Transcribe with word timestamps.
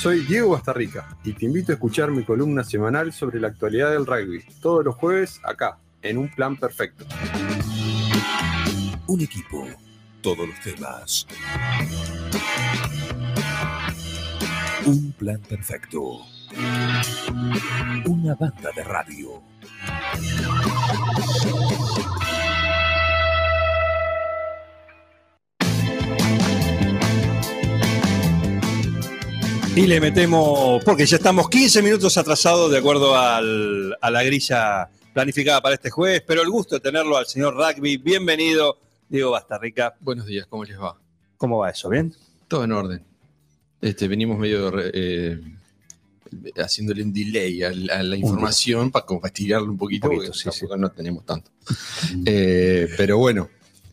Soy 0.00 0.20
Diego 0.20 0.52
Bastarrica 0.52 1.14
y 1.24 1.34
te 1.34 1.44
invito 1.44 1.72
a 1.72 1.74
escuchar 1.74 2.10
mi 2.10 2.24
columna 2.24 2.64
semanal 2.64 3.12
sobre 3.12 3.38
la 3.38 3.48
actualidad 3.48 3.90
del 3.90 4.06
rugby, 4.06 4.42
todos 4.62 4.82
los 4.82 4.94
jueves 4.94 5.38
acá, 5.44 5.76
en 6.00 6.16
Un 6.16 6.30
Plan 6.30 6.56
Perfecto. 6.56 7.04
Un 9.06 9.20
equipo, 9.20 9.68
todos 10.22 10.48
los 10.48 10.58
temas. 10.60 11.26
Un 14.86 15.12
plan 15.12 15.40
perfecto. 15.40 16.20
Una 18.06 18.34
banda 18.36 18.70
de 18.74 18.84
radio. 18.84 19.42
Y 29.76 29.86
le 29.86 30.00
metemos, 30.00 30.82
porque 30.84 31.06
ya 31.06 31.16
estamos 31.16 31.48
15 31.48 31.82
minutos 31.82 32.16
atrasados 32.18 32.70
de 32.70 32.78
acuerdo 32.78 33.16
al- 33.16 33.96
a 34.00 34.10
la 34.10 34.22
grilla 34.22 34.88
planificada 35.14 35.60
para 35.62 35.74
este 35.76 35.90
jueves, 35.90 36.22
pero 36.26 36.42
el 36.42 36.50
gusto 36.50 36.74
de 36.74 36.80
tenerlo 36.80 37.16
al 37.16 37.26
señor 37.26 37.54
Rugby. 37.54 37.96
Bienvenido, 37.96 38.78
Diego 39.08 39.30
Bastarrica. 39.30 39.94
Buenos 40.00 40.26
días, 40.26 40.46
¿cómo 40.48 40.64
les 40.64 40.78
va? 40.78 40.98
¿Cómo 41.36 41.58
va 41.58 41.70
eso? 41.70 41.88
¿Bien? 41.88 42.12
Todo 42.48 42.64
en 42.64 42.72
orden. 42.72 43.02
Este, 43.80 44.08
venimos 44.08 44.38
medio 44.38 44.70
eh, 44.92 45.40
haciéndole 46.58 47.02
un 47.02 47.12
delay 47.12 47.62
a 47.62 47.70
la, 47.70 47.94
a 48.00 48.02
la 48.02 48.16
información 48.16 48.90
para, 48.90 49.06
estirarlo 49.24 49.70
un 49.70 49.78
poquito, 49.78 50.08
Un 50.08 50.16
poquito, 50.16 50.32
porque 50.32 50.50
sí, 50.52 50.60
tampoco 50.60 50.76
no 50.76 50.90
tenemos 50.90 51.24
tanto. 51.24 51.50
Eh, 52.26 52.88
pero 52.96 53.16
bueno, 53.18 53.48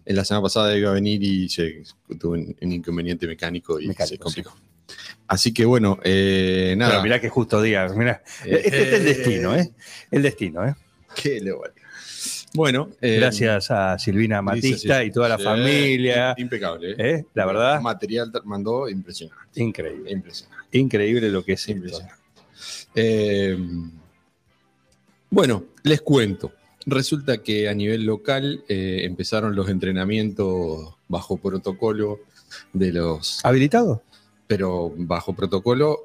en 0.05 0.15
la 0.15 0.25
semana 0.25 0.43
pasada 0.43 0.75
iba 0.77 0.89
a 0.89 0.93
venir 0.93 1.23
y 1.23 1.47
se, 1.47 1.83
tuvo 2.19 2.33
un, 2.33 2.53
un 2.59 2.71
inconveniente 2.73 3.25
mecánico 3.27 3.79
y 3.79 3.87
Mecánico, 3.87 4.29
se 4.29 4.41
complicó. 4.41 4.66
Así 5.27 5.53
que 5.53 5.65
bueno, 5.65 5.99
eh, 6.03 6.75
nada. 6.77 6.91
Pero 6.91 7.03
mirá 7.03 7.19
que 7.21 7.29
justo 7.29 7.61
día. 7.61 7.87
Mirá. 7.89 8.23
Eh, 8.45 8.61
este 8.65 8.81
es 8.81 8.93
el 8.93 9.01
eh, 9.01 9.13
destino, 9.13 9.55
¿eh? 9.55 9.71
El 10.09 10.21
destino, 10.21 10.65
¿eh? 10.65 10.75
Qué 11.15 11.41
le 11.41 11.51
vale. 11.51 11.73
Bueno, 12.53 12.89
eh, 13.01 13.17
Gracias 13.17 13.69
a 13.71 13.99
Silvina 13.99 14.41
Matista 14.41 15.03
y 15.03 15.11
toda 15.11 15.29
la 15.29 15.37
familia. 15.37 16.33
Impecable, 16.37 16.95
¿eh? 16.97 17.25
La 17.33 17.45
verdad, 17.45 17.81
Material 17.81 18.31
mandó 18.45 18.89
impresionante. 18.89 19.61
increíble. 19.61 20.11
Impresionante. 20.11 20.77
Increíble 20.77 21.29
lo 21.29 21.43
que 21.43 21.53
es. 21.53 21.67
Impresionante. 21.67 22.15
Eh, 22.95 23.57
bueno, 25.29 25.65
les 25.83 26.01
cuento. 26.01 26.53
Resulta 26.85 27.43
que 27.43 27.67
a 27.67 27.73
nivel 27.73 28.05
local 28.05 28.63
empezaron 28.69 29.53
los 29.55 29.69
entrenamientos 29.69 30.95
bajo 31.09 31.35
protocolo 31.37 32.21
de 32.71 32.93
los. 32.93 33.43
¿Habilitado? 33.43 34.03
Pero 34.47 34.93
bajo 34.97 35.33
protocolo 35.35 35.99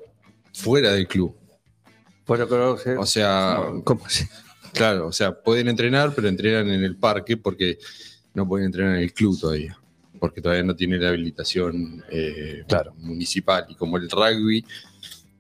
fuera 0.53 0.93
del 0.93 1.07
club. 1.07 1.35
O 2.99 3.07
sea, 3.07 3.59
¿Cómo 3.85 4.09
se- 4.09 4.29
claro, 4.73 5.07
o 5.09 5.13
sea, 5.13 5.33
pueden 5.43 5.69
entrenar, 5.69 6.13
pero 6.15 6.29
entrenan 6.29 6.69
en 6.71 6.83
el 6.85 6.97
parque 6.97 7.37
porque 7.37 7.79
no 8.35 8.47
pueden 8.47 8.67
entrenar 8.67 8.97
en 8.97 9.03
el 9.03 9.13
club 9.13 9.39
todavía. 9.39 9.79
Porque 10.19 10.41
todavía 10.41 10.63
no 10.63 10.77
tiene 10.77 10.99
la 10.99 11.09
habilitación 11.09 12.05
eh, 12.11 12.65
Claro. 12.69 12.95
municipal. 12.99 13.67
Y 13.69 13.75
como 13.75 13.97
el 13.97 14.09
rugby 14.09 14.65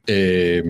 eh, 0.06 0.62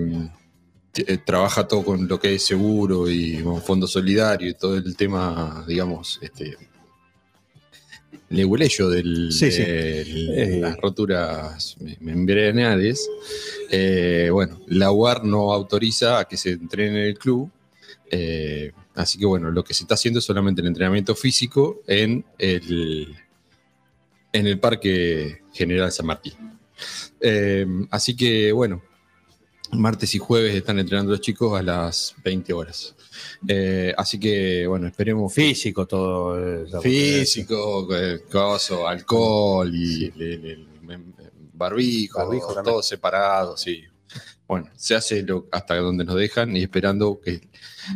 eh, 0.95 1.19
trabaja 1.25 1.67
todo 1.67 1.83
con 1.83 2.07
lo 2.07 2.21
que 2.21 2.35
es 2.35 2.45
seguro 2.45 3.09
y 3.11 3.43
con 3.43 3.63
fondo 3.63 3.87
solidario 3.87 4.51
y 4.51 4.55
todo 4.55 4.77
el 4.77 4.95
tema, 4.97 5.65
digamos, 5.67 6.19
este 6.21 6.57
del, 8.89 9.33
Sí, 9.33 9.51
sí. 9.51 9.63
del- 9.63 10.31
Eh. 10.39 10.61
las 10.61 10.77
roturas 10.79 11.77
me- 11.81 11.97
membranares, 12.01 13.09
eh, 13.71 14.29
bueno, 14.33 14.61
la 14.69 14.91
UAR 14.93 15.25
no 15.25 15.53
autoriza 15.53 16.19
a 16.19 16.25
que 16.27 16.37
se 16.37 16.51
entrene 16.53 17.01
en 17.03 17.07
el 17.09 17.19
club, 17.19 17.51
eh, 18.11 18.73
así 18.95 19.19
que 19.19 19.27
bueno, 19.27 19.51
lo 19.51 19.63
que 19.65 19.75
se 19.75 19.85
está 19.85 19.95
haciendo 19.95 20.19
es 20.19 20.25
solamente 20.25 20.61
el 20.61 20.67
entrenamiento 20.69 21.15
físico 21.15 21.83
en 21.87 22.25
el, 22.39 23.15
en 24.33 24.47
el 24.47 24.59
Parque 24.59 25.43
General 25.53 25.91
San 25.93 26.07
Martín. 26.07 26.35
Eh, 27.21 27.67
así 27.91 28.17
que 28.17 28.51
bueno, 28.53 28.83
martes 29.73 30.15
y 30.15 30.19
jueves 30.19 30.55
están 30.55 30.79
entrenando 30.79 31.13
los 31.13 31.21
chicos 31.21 31.59
a 31.59 31.63
las 31.63 32.15
20 32.25 32.53
horas. 32.53 32.95
Eh, 33.47 33.93
así 33.97 34.19
que 34.19 34.67
bueno, 34.67 34.87
esperemos 34.87 35.33
Físico 35.35 35.87
todo. 35.87 36.39
eh, 36.65 36.67
físico, 36.83 37.89
eh, 37.95 38.21
coso, 38.31 38.87
alcohol 38.89 39.71
y 39.75 40.07
el- 40.07 40.23
el- 40.23 40.45
el- 40.47 40.67
el 40.89 41.05
barbijo, 41.53 42.19
Barbijo 42.19 42.55
también. 42.55 42.65
todo 42.73 42.83
separado, 42.83 43.57
sí. 43.57 43.83
Bueno, 44.49 44.69
se 44.77 44.95
hace 44.95 45.23
lo- 45.23 45.47
hasta 45.51 45.77
donde 45.77 46.05
nos 46.05 46.17
dejan 46.17 46.57
y 46.57 46.63
esperando 46.63 47.21
que 47.21 47.41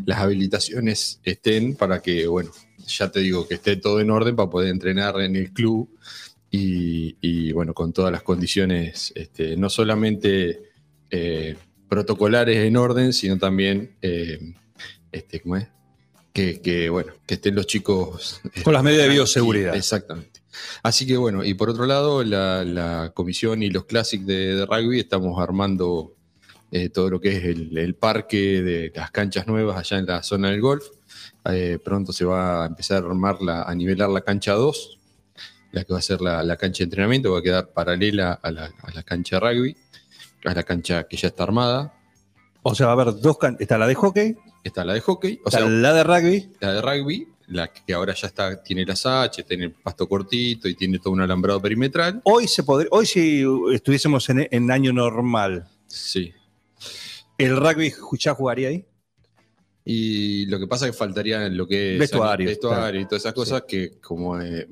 las 0.06 0.18
habilitaciones 0.18 1.20
estén 1.24 1.76
para 1.76 2.00
que, 2.00 2.26
bueno, 2.26 2.50
ya 2.86 3.10
te 3.10 3.20
digo, 3.20 3.46
que 3.46 3.54
esté 3.54 3.76
todo 3.76 4.00
en 4.00 4.10
orden 4.10 4.36
para 4.36 4.48
poder 4.48 4.70
entrenar 4.70 5.20
en 5.20 5.36
el 5.36 5.52
club 5.52 5.90
y, 6.50 7.16
y, 7.20 7.52
bueno, 7.52 7.74
con 7.74 7.92
todas 7.92 8.12
las 8.12 8.22
condiciones, 8.22 9.12
este, 9.16 9.56
no 9.56 9.68
solamente 9.68 10.62
eh, 11.10 11.56
protocolares 11.88 12.56
en 12.58 12.76
orden, 12.76 13.12
sino 13.12 13.36
también, 13.38 13.96
eh, 14.02 14.54
este, 15.16 15.40
¿cómo 15.40 15.56
es? 15.56 15.68
Que, 16.32 16.60
que, 16.60 16.88
bueno, 16.90 17.12
que 17.26 17.34
estén 17.34 17.54
los 17.54 17.66
chicos. 17.66 18.40
Con 18.62 18.72
las 18.74 18.82
medidas 18.82 19.06
de 19.06 19.12
bioseguridad. 19.14 19.74
Exactamente. 19.74 20.40
Así 20.82 21.06
que 21.06 21.16
bueno, 21.16 21.44
y 21.44 21.54
por 21.54 21.68
otro 21.70 21.86
lado, 21.86 22.22
la, 22.24 22.64
la 22.64 23.12
comisión 23.14 23.62
y 23.62 23.70
los 23.70 23.84
clásicos 23.84 24.26
de, 24.26 24.54
de 24.56 24.66
rugby 24.66 25.00
estamos 25.00 25.40
armando 25.42 26.14
eh, 26.72 26.88
todo 26.88 27.10
lo 27.10 27.20
que 27.20 27.36
es 27.36 27.44
el, 27.44 27.76
el 27.76 27.94
parque 27.94 28.62
de 28.62 28.92
las 28.94 29.10
canchas 29.10 29.46
nuevas 29.46 29.76
allá 29.78 29.98
en 29.98 30.06
la 30.06 30.22
zona 30.22 30.50
del 30.50 30.60
golf. 30.60 30.84
Eh, 31.50 31.78
pronto 31.82 32.12
se 32.12 32.24
va 32.24 32.64
a 32.64 32.66
empezar 32.66 33.02
a 33.02 33.06
armar 33.06 33.40
la, 33.40 33.62
a 33.62 33.74
nivelar 33.74 34.08
la 34.08 34.20
cancha 34.22 34.52
2, 34.54 34.98
la 35.72 35.84
que 35.84 35.92
va 35.92 35.98
a 36.00 36.02
ser 36.02 36.20
la, 36.20 36.42
la 36.42 36.56
cancha 36.56 36.78
de 36.78 36.84
entrenamiento, 36.84 37.32
va 37.32 37.38
a 37.38 37.42
quedar 37.42 37.68
paralela 37.72 38.32
a 38.42 38.50
la, 38.50 38.64
a 38.82 38.90
la 38.94 39.02
cancha 39.02 39.38
de 39.38 39.40
rugby, 39.40 39.76
a 40.44 40.54
la 40.54 40.62
cancha 40.64 41.04
que 41.04 41.16
ya 41.16 41.28
está 41.28 41.44
armada. 41.44 41.94
O 42.62 42.74
sea, 42.74 42.86
va 42.86 42.92
a 42.92 43.02
haber 43.02 43.20
dos 43.20 43.38
can- 43.38 43.56
Está 43.60 43.78
la 43.78 43.86
de 43.86 43.94
hockey, 43.94 44.36
Está 44.66 44.84
la 44.84 44.94
de 44.94 45.00
hockey, 45.00 45.40
o 45.44 45.48
está 45.48 45.58
sea, 45.60 45.68
la 45.68 45.92
de 45.92 46.02
rugby. 46.04 46.50
la 46.60 46.72
de 46.72 46.82
rugby, 46.82 47.28
la 47.48 47.68
que 47.72 47.94
ahora 47.94 48.14
ya 48.14 48.26
está, 48.26 48.62
tiene 48.62 48.84
las 48.84 49.06
H, 49.06 49.44
tiene 49.44 49.64
el 49.66 49.72
pasto 49.72 50.08
cortito 50.08 50.68
y 50.68 50.74
tiene 50.74 50.98
todo 50.98 51.12
un 51.12 51.20
alambrado 51.20 51.60
perimetral. 51.62 52.20
Hoy 52.24 52.48
se 52.48 52.62
podría, 52.64 52.88
hoy 52.90 53.06
si 53.06 53.44
estuviésemos 53.72 54.28
en, 54.30 54.48
en 54.50 54.70
año 54.70 54.92
normal, 54.92 55.68
Sí. 55.86 56.32
¿el 57.38 57.56
rugby 57.56 57.92
ya 58.18 58.34
jugaría 58.34 58.68
ahí? 58.70 58.84
Y 59.84 60.46
lo 60.46 60.58
que 60.58 60.66
pasa 60.66 60.86
es 60.86 60.90
que 60.92 60.98
faltaría 60.98 61.48
lo 61.48 61.66
que 61.68 61.94
es 61.94 61.98
Vestuario, 62.00 62.48
vestuario 62.48 63.00
y 63.00 63.04
todas 63.04 63.22
esas 63.22 63.34
cosas 63.34 63.62
que 63.68 64.00
como 64.00 64.40
eh, 64.40 64.66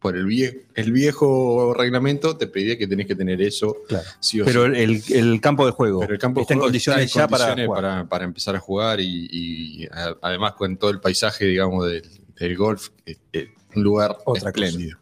por 0.00 0.16
el, 0.16 0.26
vie- 0.26 0.62
el 0.74 0.92
viejo 0.92 1.74
reglamento 1.74 2.36
te 2.36 2.46
pedía 2.46 2.76
que 2.78 2.86
tenés 2.86 3.06
que 3.06 3.14
tener 3.16 3.40
eso 3.42 3.76
Claro. 3.88 4.04
sí 4.20 4.40
o 4.40 4.44
Pero 4.44 4.72
sí. 4.72 5.14
el, 5.14 5.40
campo 5.40 5.64
de 5.66 5.72
juego 5.72 6.00
Pero 6.00 6.12
el 6.12 6.18
campo 6.18 6.40
de 6.40 6.42
está 6.42 6.54
en 6.54 6.60
condiciones 6.60 7.04
está 7.06 7.22
en 7.24 7.28
ya 7.28 8.04
para 8.08 8.24
empezar 8.24 8.54
a 8.56 8.60
jugar 8.60 9.00
y, 9.00 9.88
además 10.22 10.52
con 10.52 10.76
todo 10.76 10.90
el 10.90 11.00
paisaje, 11.00 11.46
digamos, 11.46 11.86
del, 11.90 12.02
del 12.38 12.56
golf, 12.56 12.90
eh, 13.06 13.16
eh, 13.32 13.48
un 13.74 13.82
lugar 13.82 14.12
Otra 14.24 14.52
cosa. 14.52 14.64
espléndido. 14.66 14.98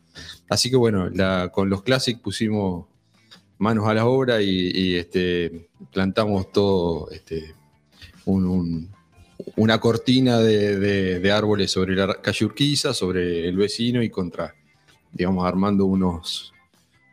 Así 0.48 0.70
que 0.70 0.76
bueno, 0.76 1.10
la- 1.10 1.50
con 1.52 1.68
los 1.68 1.82
Classic 1.82 2.18
pusimos 2.20 2.86
manos 3.58 3.86
a 3.88 3.94
la 3.94 4.06
obra 4.06 4.42
y, 4.42 4.70
y, 4.74 4.94
este, 4.96 5.68
plantamos 5.92 6.52
todo 6.52 7.10
este, 7.10 7.54
un- 8.26 8.46
un- 8.46 8.94
una 9.56 9.80
cortina 9.80 10.38
de, 10.38 10.78
de- 10.78 11.18
de 11.20 11.32
árboles 11.32 11.70
sobre 11.72 11.94
la 11.96 12.14
calle 12.22 12.44
Urquiza, 12.44 12.94
sobre 12.94 13.48
el 13.48 13.56
vecino 13.56 14.02
y 14.02 14.08
contra, 14.10 14.54
digamos, 15.14 15.46
armando 15.46 15.86
unos, 15.86 16.52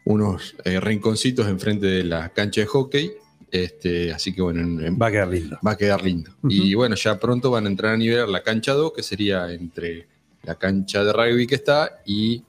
unos 0.06 0.56
eh, 0.66 0.80
rinconcitos 0.80 1.48
enfrente 1.48 1.86
de 1.86 2.04
la 2.04 2.30
cancha 2.30 2.62
de 2.62 2.68
hockey. 2.68 3.12
Este, 3.52 4.12
así 4.14 4.34
que 4.34 4.42
bueno, 4.42 4.62
en- 4.62 4.86
en- 4.86 4.98
Va 5.02 5.08
a 5.08 5.12
quedar 5.12 5.28
lindo. 5.28 5.60
va 5.66 5.72
a 5.72 5.78
quedar 5.78 6.04
lindo. 6.04 6.32
Y 6.50 6.74
bueno, 6.74 6.96
ya 6.96 7.20
pronto 7.20 7.52
van 7.52 7.66
a 7.66 7.70
entrar 7.70 7.94
a 7.94 7.98
nivelar 7.98 8.28
la 8.30 8.42
cancha 8.44 8.74
2, 8.74 8.94
que 8.94 9.04
sería 9.04 9.52
entre 9.54 10.08
la 10.44 10.56
cancha 10.56 11.04
de 11.04 11.14
rugby 11.14 11.46
que 11.48 11.56
está 11.56 12.02
y 12.06 12.44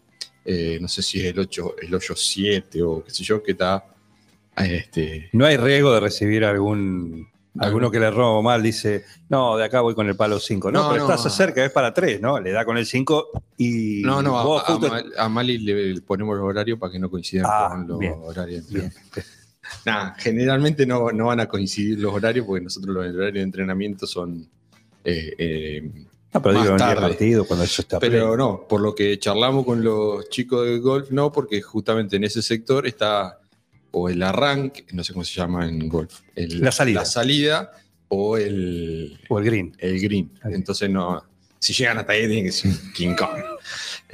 eh, 0.44 0.78
no 0.80 0.88
sé 0.88 1.02
si 1.02 1.20
es 1.20 1.26
el 1.26 1.38
8, 1.38 1.74
el 1.82 1.92
8-7 1.92 2.82
o 2.84 3.04
qué 3.04 3.10
sé 3.10 3.22
yo, 3.24 3.42
que 3.42 3.52
está 3.52 3.84
este, 4.56 5.28
No 5.32 5.44
hay 5.46 5.56
riesgo 5.56 5.92
de 5.94 6.00
recibir 6.00 6.44
algún 6.44 7.28
alguno 7.58 7.90
que 7.90 8.00
le 8.00 8.10
robo 8.10 8.42
mal, 8.42 8.62
dice, 8.62 9.04
no, 9.28 9.56
de 9.56 9.64
acá 9.64 9.80
voy 9.82 9.94
con 9.94 10.08
el 10.08 10.16
palo 10.16 10.38
5. 10.40 10.70
No, 10.72 10.84
No, 10.84 10.90
pero 10.92 11.06
no. 11.08 11.14
estás 11.14 11.34
cerca, 11.34 11.64
es 11.64 11.70
para 11.70 11.92
3, 11.92 12.20
¿no? 12.20 12.40
Le 12.40 12.50
da 12.52 12.64
con 12.64 12.78
el 12.78 12.86
5 12.86 13.28
y 13.58 14.02
No, 14.02 14.22
no, 14.22 14.42
vos 14.42 14.62
a, 14.66 14.72
justo- 14.72 14.88
Mal- 14.88 15.12
a 15.18 15.28
Mali 15.28 15.58
le 15.58 16.00
ponemos 16.00 16.36
los 16.36 16.44
horarios 16.46 16.78
para 16.78 16.90
que 16.92 16.98
no 16.98 17.10
coincidan 17.10 17.46
Ah, 17.48 17.68
con 17.70 17.86
los 17.88 17.98
bien. 17.98 18.14
horarios. 18.22 18.68
Bien. 18.70 18.92
Nah, 19.86 20.12
generalmente 20.18 20.84
no, 20.84 21.12
no 21.12 21.26
van 21.26 21.40
a 21.40 21.46
coincidir 21.46 21.98
los 22.00 22.12
horarios 22.12 22.44
porque 22.44 22.64
nosotros 22.64 22.94
los 22.94 23.04
horarios 23.06 23.34
de 23.34 23.40
entrenamiento 23.42 24.06
son... 24.06 24.46
eh, 25.04 25.34
eh, 25.38 25.90
No, 26.34 26.42
pero 26.42 26.54
más 26.54 26.62
digo, 26.64 26.74
en 26.76 26.82
el 26.82 26.88
tarde. 26.88 27.00
partido, 27.00 27.44
cuando 27.46 27.64
eso 27.64 27.80
está 27.82 27.98
pero 28.00 28.36
no, 28.36 28.66
por 28.68 28.80
lo 28.80 28.94
que 28.94 29.18
charlamos 29.18 29.64
con 29.64 29.82
los 29.82 30.28
chicos 30.30 30.66
del 30.66 30.80
golf, 30.80 31.10
no, 31.10 31.30
porque 31.32 31.62
justamente 31.62 32.16
en 32.16 32.24
ese 32.24 32.42
sector 32.42 32.86
está 32.86 33.38
o 33.92 34.08
el 34.08 34.22
arranque, 34.22 34.84
no 34.92 35.04
sé 35.04 35.12
cómo 35.12 35.24
se 35.24 35.34
llama 35.34 35.68
en 35.68 35.88
golf. 35.88 36.20
el- 36.34 36.60
La 36.60 36.72
salida. 36.72 37.00
La 37.00 37.06
salida 37.06 37.72
o 38.08 38.36
el, 38.36 39.18
O 39.28 39.38
el 39.38 39.44
green. 39.44 39.76
el 39.78 40.00
green. 40.00 40.30
Entonces 40.44 40.90
no. 40.90 41.22
Si 41.58 41.72
llegan 41.72 41.98
hasta 41.98 42.12
ahí 42.12 42.26
tienen 42.26 42.44
que 42.46 42.52
ser 42.52 42.70
un 42.72 42.92
King 42.92 43.14
Kong. 43.16 43.28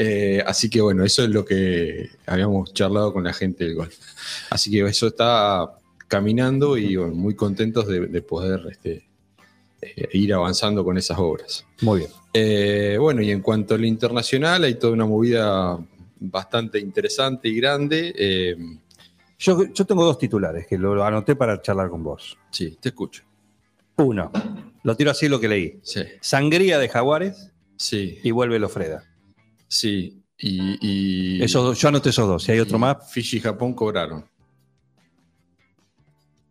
Eh, 0.01 0.41
así 0.47 0.71
que 0.71 0.81
bueno, 0.81 1.05
eso 1.05 1.25
es 1.25 1.31
lo 1.31 1.45
que 1.45 2.09
habíamos 2.25 2.73
charlado 2.73 3.13
con 3.13 3.25
la 3.25 3.33
gente 3.33 3.65
del 3.65 3.75
golf. 3.75 3.97
Así 4.49 4.71
que 4.71 4.83
eso 4.87 5.09
está 5.09 5.73
caminando 6.07 6.77
y 6.79 6.95
bueno, 6.95 7.15
muy 7.15 7.35
contentos 7.35 7.89
de, 7.89 8.07
de 8.07 8.23
poder 8.23 8.61
este, 8.71 9.09
eh, 9.83 10.09
ir 10.13 10.33
avanzando 10.35 10.85
con 10.85 10.97
esas 10.99 11.19
obras. 11.19 11.65
Muy 11.81 11.99
bien. 11.99 12.11
Eh, 12.33 12.97
bueno, 13.01 13.23
y 13.23 13.33
en 13.33 13.41
cuanto 13.41 13.75
a 13.75 13.79
lo 13.79 13.87
internacional, 13.87 14.63
hay 14.63 14.75
toda 14.77 14.93
una 14.93 15.05
movida 15.07 15.77
bastante 16.21 16.79
interesante 16.79 17.49
y 17.49 17.57
grande. 17.57 18.15
Yo, 19.39 19.73
yo 19.73 19.85
tengo 19.87 20.05
dos 20.05 20.19
titulares 20.19 20.67
que 20.67 20.77
lo, 20.77 21.03
anoté 21.05 21.37
para 21.37 21.61
charlar 21.63 21.89
con 21.91 22.03
vos. 22.03 22.37
sí, 22.51 22.77
te 22.81 22.89
escucho. 22.91 23.23
Uno, 23.97 24.31
lo 24.85 24.97
tiro 24.97 25.11
así 25.11 25.29
lo 25.29 25.41
que 25.41 25.49
leí. 25.49 25.81
Sí, 25.83 26.03
Sangría 26.21 26.79
de 26.79 26.89
Jaguares 26.89 27.51
sí, 27.77 28.19
y 28.23 28.31
vuelve 28.31 28.59
Lofreda. 28.59 29.05
sí. 29.69 30.15
Y, 30.41 30.79
y 31.39 31.43
Esos 31.43 31.65
dos- 31.65 31.79
yo 31.81 31.89
anoté 31.89 32.11
esos 32.11 32.29
dos. 32.29 32.45
Si 32.45 32.53
hay 32.53 32.61
otro 32.61 32.79
más, 32.79 33.11
Fiji 33.11 33.39
y 33.39 33.41
Japón 33.41 33.75
cobraron. 33.75 34.25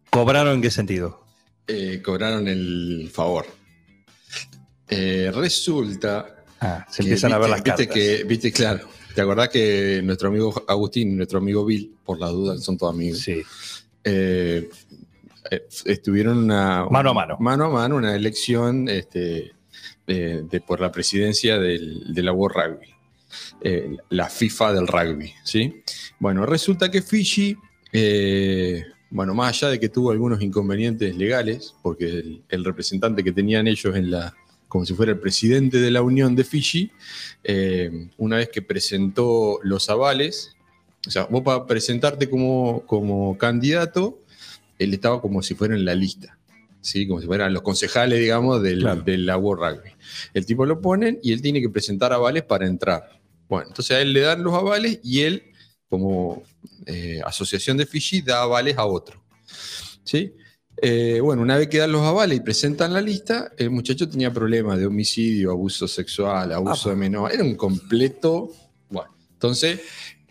¿cobraron 0.10 0.56
en 0.56 0.62
qué 0.62 0.72
sentido? 0.72 1.24
Eh, 1.68 2.02
cobraron 2.04 2.48
el 2.50 3.10
favor. 3.14 3.46
Eh, 4.90 5.32
resulta 5.34 6.44
Ah, 6.60 6.86
se 6.90 7.04
empiezan 7.04 7.32
a 7.34 7.38
ver 7.38 7.50
viste- 7.50 7.52
las 7.52 7.64
viste 7.64 7.88
cartas. 7.88 7.96
que, 8.18 8.24
viste, 8.26 8.52
claro. 8.52 8.90
¿Te 9.18 9.24
acordás 9.24 9.50
que 9.50 10.00
nuestro 10.04 10.28
amigo 10.30 10.54
Agustín 10.68 11.12
y 11.12 11.16
nuestro 11.16 11.40
amigo 11.40 11.66
Bill, 11.66 11.92
por 12.06 12.20
la 12.20 12.28
duda, 12.28 12.56
son 12.60 12.78
todos 12.78 12.94
amigos, 12.94 13.18
Sí. 13.22 13.42
eh, 14.04 14.70
eh, 15.50 15.68
estuvieron 15.86 16.38
una, 16.38 16.86
Mano 16.86 17.10
a 17.10 17.14
mano. 17.16 17.38
mano 17.40 17.66
a 17.66 17.70
mano 17.70 17.96
una 17.96 18.16
elección 18.16 18.88
este, 18.88 19.54
de, 20.06 20.44
de- 20.44 20.62
por 20.62 20.80
la 20.80 20.92
presidencia 20.92 21.58
del, 21.58 22.14
de 22.14 22.22
la 22.22 22.32
World 22.32 22.58
Rugby, 22.58 22.88
eh, 23.62 23.98
la 24.10 24.30
FIFA 24.30 24.74
del 24.74 24.86
rugby, 24.86 25.34
¿sí? 25.44 25.82
Bueno, 26.20 26.46
resulta 26.46 26.92
que 26.92 27.02
Fiji, 27.02 27.58
eh, 27.92 28.84
bueno, 29.10 29.34
más 29.34 29.50
allá 29.64 29.72
de 29.72 29.80
que 29.80 29.90
tuvo 29.90 30.12
algunos 30.12 30.44
inconvenientes 30.44 31.18
legales, 31.18 31.74
porque 31.82 32.06
el, 32.06 32.44
el 32.50 32.64
representante 32.64 33.24
que 33.24 33.32
tenían 33.32 33.68
ellos 33.68 33.96
en 33.96 34.12
la, 34.12 34.36
como 34.68 34.86
si 34.86 34.94
fuera 34.94 35.14
el 35.14 35.20
presidente 35.20 35.80
de 35.80 35.90
la 35.90 36.04
Unión 36.04 36.36
de 36.36 36.44
Fiji, 36.44 36.92
eh, 37.44 38.10
una 38.18 38.38
vez 38.38 38.50
que 38.50 38.62
presentó 38.62 39.60
los 39.64 39.90
avales, 39.90 40.56
o 41.06 41.12
sea, 41.12 41.26
vos 41.26 41.44
para 41.44 41.66
presentarte 41.66 42.30
como, 42.30 42.84
como 42.86 43.38
candidato, 43.38 44.20
él 44.80 44.94
estaba 44.94 45.22
como 45.22 45.42
si 45.42 45.56
fuera 45.56 45.76
en 45.76 45.86
la 45.86 45.96
lista, 45.96 46.38
¿sí? 46.82 47.08
como 47.08 47.22
si 47.22 47.28
fueran 47.28 47.54
los 47.54 47.62
concejales, 47.62 48.20
digamos, 48.20 48.62
del, 48.62 48.80
Claro. 48.82 49.02
de 49.02 49.18
la 49.18 49.38
World 49.38 49.64
Rugby. 49.78 49.92
El 50.34 50.46
tipo 50.46 50.66
lo 50.66 50.82
ponen 50.82 51.20
y 51.24 51.32
él 51.34 51.42
tiene 51.42 51.62
que 51.62 51.70
presentar 51.70 52.14
avales 52.14 52.44
para 52.44 52.68
entrar. 52.68 53.20
Bueno, 53.48 53.68
entonces 53.70 53.96
a 53.96 54.02
él 54.02 54.14
le 54.14 54.22
dan 54.22 54.44
los 54.44 54.54
avales 54.54 55.00
y 55.04 55.22
él, 55.22 55.44
como 55.90 56.44
eh, 56.86 57.22
asociación 57.26 57.78
de 57.78 57.86
Fiji, 57.86 58.22
da 58.22 58.42
avales 58.42 58.78
a 58.78 58.86
otro. 58.86 59.24
¿sí? 60.04 60.34
Eh, 60.82 61.20
bueno, 61.22 61.42
una 61.42 61.58
vez 61.58 61.68
que 61.70 61.80
dan 61.80 61.92
los 61.92 62.02
avales 62.04 62.38
y 62.38 62.42
presentan 62.42 62.94
la 62.94 63.02
lista, 63.02 63.52
el 63.58 63.72
muchacho 63.72 64.08
tenía 64.08 64.32
problemas 64.32 64.78
de 64.78 64.86
homicidio, 64.86 65.52
abuso 65.52 65.88
sexual, 65.88 66.52
abuso 66.52 66.90
Ah. 66.90 66.92
de 66.94 66.98
menor. 66.98 67.32
Era 67.34 67.44
un 67.44 67.56
completo. 67.56 68.52
Bueno, 68.90 69.10
entonces 69.34 69.82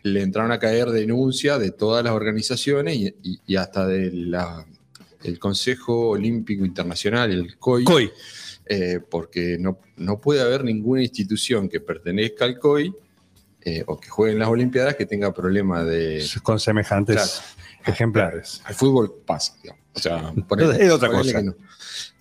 le 0.02 0.22
entraron 0.22 0.52
a 0.52 0.58
caer 0.60 0.90
denuncias 0.90 1.58
de 1.58 1.72
todas 1.72 2.04
las 2.04 2.12
organizaciones 2.12 2.96
y, 2.96 3.06
y- 3.24 3.40
y 3.44 3.56
hasta 3.56 3.86
del 3.88 4.30
Consejo 5.40 6.10
Olímpico 6.10 6.64
Internacional, 6.64 7.32
el 7.32 7.56
COI, 7.58 7.84
COI. 7.84 8.10
eh, 8.66 9.00
porque 9.10 9.56
no, 9.58 9.80
no 9.96 10.20
puede 10.20 10.42
haber 10.42 10.62
ninguna 10.62 11.02
institución 11.02 11.68
que 11.68 11.80
pertenezca 11.80 12.44
al 12.44 12.58
COI 12.60 12.92
eh, 13.62 13.82
o 13.88 13.98
que 13.98 14.08
juegue 14.08 14.32
en 14.34 14.38
las 14.38 14.48
Olimpiadas 14.48 14.94
que 14.94 15.06
tenga 15.06 15.34
problemas 15.34 15.84
de... 15.86 16.24
Con 16.44 16.60
semejantes 16.60 17.16
Claro. 17.16 17.30
Ejemplares. 17.86 18.60
Al 18.64 18.74
fútbol 18.74 19.22
pasa, 19.24 19.56
digamos. 19.62 19.82
O 19.94 19.98
sea, 19.98 20.32
es 20.78 20.90
otra 20.90 21.08
cosa. 21.08 21.42
no. 21.42 21.54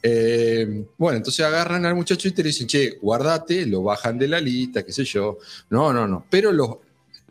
Eh, 0.01 0.85
bueno, 0.97 1.17
entonces 1.17 1.45
agarran 1.45 1.85
al 1.85 1.95
muchacho 1.95 2.27
y 2.27 2.31
te 2.31 2.43
dicen, 2.43 2.67
che, 2.67 2.97
guardate, 3.01 3.65
lo 3.65 3.83
bajan 3.83 4.17
de 4.17 4.27
la 4.27 4.39
lista, 4.39 4.83
qué 4.85 4.91
sé 4.91 5.03
yo. 5.03 5.39
No, 5.69 5.91
no, 5.91 6.07
no. 6.07 6.25
Pero 6.29 6.51
los, 6.51 6.77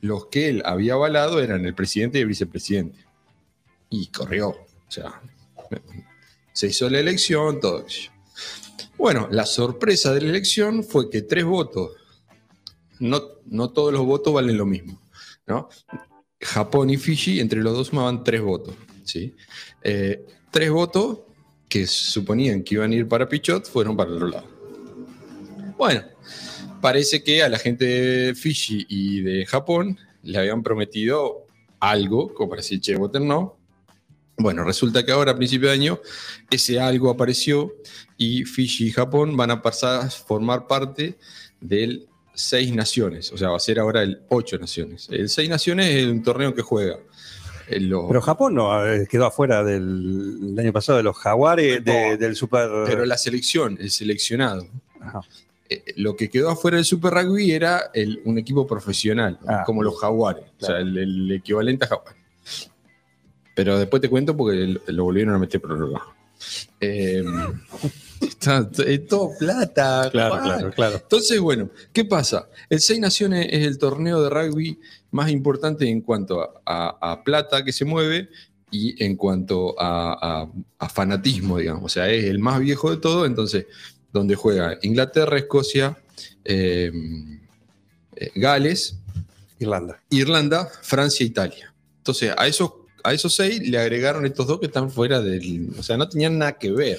los 0.00 0.26
que 0.26 0.48
él 0.48 0.62
había 0.64 0.94
avalado 0.94 1.40
eran 1.40 1.64
el 1.64 1.74
presidente 1.74 2.18
y 2.18 2.22
el 2.22 2.28
vicepresidente. 2.28 2.98
Y 3.90 4.08
corrió. 4.08 4.48
O 4.48 4.90
sea, 4.90 5.20
se 6.52 6.68
hizo 6.68 6.90
la 6.90 7.00
elección, 7.00 7.60
todo 7.60 7.86
eso. 7.86 8.10
Bueno, 8.96 9.28
la 9.30 9.46
sorpresa 9.46 10.12
de 10.12 10.20
la 10.22 10.30
elección 10.30 10.84
fue 10.84 11.10
que 11.10 11.22
tres 11.22 11.44
votos, 11.44 11.92
no, 13.00 13.22
no 13.46 13.70
todos 13.70 13.92
los 13.92 14.04
votos 14.04 14.32
valen 14.32 14.56
lo 14.56 14.66
mismo, 14.66 15.00
¿no? 15.46 15.68
Japón 16.44 16.90
y 16.90 16.98
Fiji, 16.98 17.40
entre 17.40 17.62
los 17.62 17.74
dos 17.74 17.88
sumaban 17.88 18.22
tres 18.22 18.42
votos, 18.42 18.74
¿sí? 19.02 19.34
Eh, 19.82 20.24
tres 20.50 20.70
votos 20.70 21.20
que 21.68 21.86
suponían 21.86 22.62
que 22.62 22.74
iban 22.74 22.92
a 22.92 22.94
ir 22.94 23.08
para 23.08 23.28
Pichot 23.28 23.66
fueron 23.66 23.96
para 23.96 24.10
el 24.10 24.16
otro 24.16 24.28
lado. 24.28 24.46
Bueno, 25.78 26.02
parece 26.82 27.24
que 27.24 27.42
a 27.42 27.48
la 27.48 27.58
gente 27.58 27.84
de 27.84 28.34
Fiji 28.34 28.86
y 28.88 29.22
de 29.22 29.46
Japón 29.46 29.98
le 30.22 30.38
habían 30.38 30.62
prometido 30.62 31.46
algo, 31.80 32.32
como 32.34 32.50
para 32.50 32.60
decir, 32.60 32.80
che, 32.80 32.94
voten 32.94 33.26
no. 33.26 33.56
Bueno, 34.36 34.64
resulta 34.64 35.04
que 35.04 35.12
ahora 35.12 35.32
a 35.32 35.36
principio 35.36 35.68
de 35.68 35.74
año 35.74 36.00
ese 36.50 36.78
algo 36.78 37.08
apareció 37.08 37.72
y 38.18 38.44
Fiji 38.44 38.88
y 38.88 38.92
Japón 38.92 39.36
van 39.36 39.50
a 39.50 39.62
pasar 39.62 40.06
a 40.06 40.10
formar 40.10 40.66
parte 40.66 41.16
del 41.60 42.06
seis 42.34 42.74
naciones, 42.74 43.32
o 43.32 43.36
sea, 43.38 43.50
va 43.50 43.56
a 43.56 43.60
ser 43.60 43.78
ahora 43.78 44.02
el 44.02 44.20
ocho 44.28 44.58
naciones. 44.58 45.08
El 45.10 45.28
seis 45.28 45.48
naciones 45.48 45.94
es 45.94 46.06
un 46.06 46.22
torneo 46.22 46.54
que 46.54 46.62
juega. 46.62 46.98
eh, 47.68 47.80
los- 47.80 48.06
Pero 48.08 48.20
Japón 48.20 48.54
no 48.56 48.86
eh, 48.86 49.06
quedó 49.08 49.26
afuera 49.26 49.62
del, 49.64 50.54
del 50.54 50.58
año 50.66 50.72
pasado 50.72 50.98
de 50.98 51.04
los 51.04 51.16
jaguares 51.16 51.82
de- 51.84 52.16
del 52.18 52.36
Super. 52.36 52.68
pero 52.86 53.06
la 53.06 53.16
selección, 53.16 53.78
el 53.80 53.90
seleccionado, 53.90 54.66
Ajá. 55.00 55.20
eh, 55.70 55.82
lo 55.96 56.14
que 56.16 56.28
quedó 56.28 56.50
afuera 56.50 56.76
del 56.76 56.84
Super 56.84 57.14
Rugby 57.14 57.52
era 57.52 57.90
el- 57.94 58.20
un 58.26 58.36
equipo 58.36 58.66
profesional. 58.66 59.38
Ah. 59.46 59.62
como 59.64 59.82
los 59.82 59.98
jaguares, 59.98 60.44
o 60.60 60.66
sea, 60.66 60.78
el, 60.78 60.98
el 60.98 61.32
equivalente 61.32 61.84
a 61.86 61.88
jaguar. 61.88 62.14
Pero 63.54 63.78
después 63.78 64.02
te 64.02 64.10
cuento 64.10 64.36
porque 64.36 64.76
lo, 64.88 65.04
volvieron 65.04 65.34
a 65.34 65.38
meter 65.38 65.60
lado. 65.92 66.12
Eh, 66.80 67.22
todo 69.08 69.30
plata. 69.38 70.08
Claro, 70.10 70.40
claro, 70.42 70.70
claro. 70.72 70.96
Entonces, 70.96 71.40
bueno, 71.40 71.70
¿qué 71.92 72.04
pasa? 72.04 72.48
El 72.68 72.80
Seis 72.80 73.00
Naciones 73.00 73.48
es 73.50 73.66
el 73.66 73.78
torneo 73.78 74.22
de 74.22 74.30
rugby 74.30 74.78
más 75.10 75.30
importante 75.30 75.88
en 75.88 76.00
cuanto 76.00 76.40
a, 76.42 76.50
a- 76.66 77.12
a 77.12 77.24
plata 77.24 77.64
que 77.64 77.72
se 77.72 77.84
mueve 77.84 78.28
y 78.70 79.02
en 79.04 79.16
cuanto 79.16 79.74
a, 79.80 80.42
a- 80.42 80.48
a 80.78 80.88
fanatismo, 80.88 81.58
digamos. 81.58 81.84
O 81.84 81.88
sea, 81.88 82.10
es 82.10 82.24
el 82.24 82.38
más 82.38 82.60
viejo 82.60 82.90
de 82.90 82.96
todo, 82.96 83.24
entonces, 83.26 83.66
donde 84.12 84.34
juega 84.34 84.78
Inglaterra, 84.82 85.38
Escocia, 85.38 85.96
eh, 86.44 86.90
eh, 88.16 88.30
Gales, 88.34 88.96
Irlanda. 89.58 90.00
Irlanda, 90.10 90.68
Francia 90.82 91.24
e 91.24 91.26
Italia. 91.28 91.72
Entonces, 91.98 92.32
a 92.36 92.46
esos, 92.46 92.70
a 93.04 93.12
esos 93.12 93.34
seis 93.34 93.60
le 93.68 93.78
agregaron 93.78 94.24
estos 94.26 94.46
dos 94.46 94.58
que 94.58 94.66
están 94.66 94.90
fuera 94.90 95.20
del... 95.20 95.70
O 95.78 95.82
sea, 95.82 95.96
no 95.96 96.08
tenían 96.08 96.38
nada 96.38 96.54
que 96.58 96.72
ver. 96.72 96.98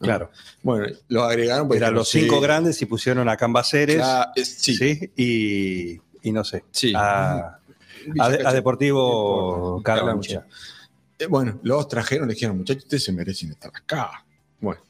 ¿no? 0.00 0.04
Claro. 0.06 0.30
Bueno, 0.62 0.86
los 1.08 1.22
agregaron 1.22 1.72
Eran 1.74 1.94
los 1.94 2.08
cinco 2.08 2.40
grandes 2.40 2.82
y 2.82 2.86
pusieron 2.86 3.28
a 3.28 3.36
Cambaceres. 3.36 3.96
Claro, 3.96 4.30
es- 4.34 4.48
sí, 4.58 4.74
Sí. 4.76 5.10
Y, 5.16 6.00
y 6.28 6.32
no 6.32 6.44
sé. 6.44 6.64
sí. 6.70 6.92
A, 6.96 7.58
a- 8.18 8.52
Deportivo. 8.52 9.80
Calamuchita. 9.82 10.46
Eh, 11.18 11.26
bueno, 11.26 11.60
los 11.62 11.86
trajeron, 11.88 12.26
le 12.28 12.34
dijeron, 12.34 12.58
muchachos, 12.58 12.82
ustedes 12.84 13.04
se 13.04 13.12
merecen 13.12 13.50
estar 13.50 13.70
acá. 13.74 14.24
Bueno, 14.60 14.80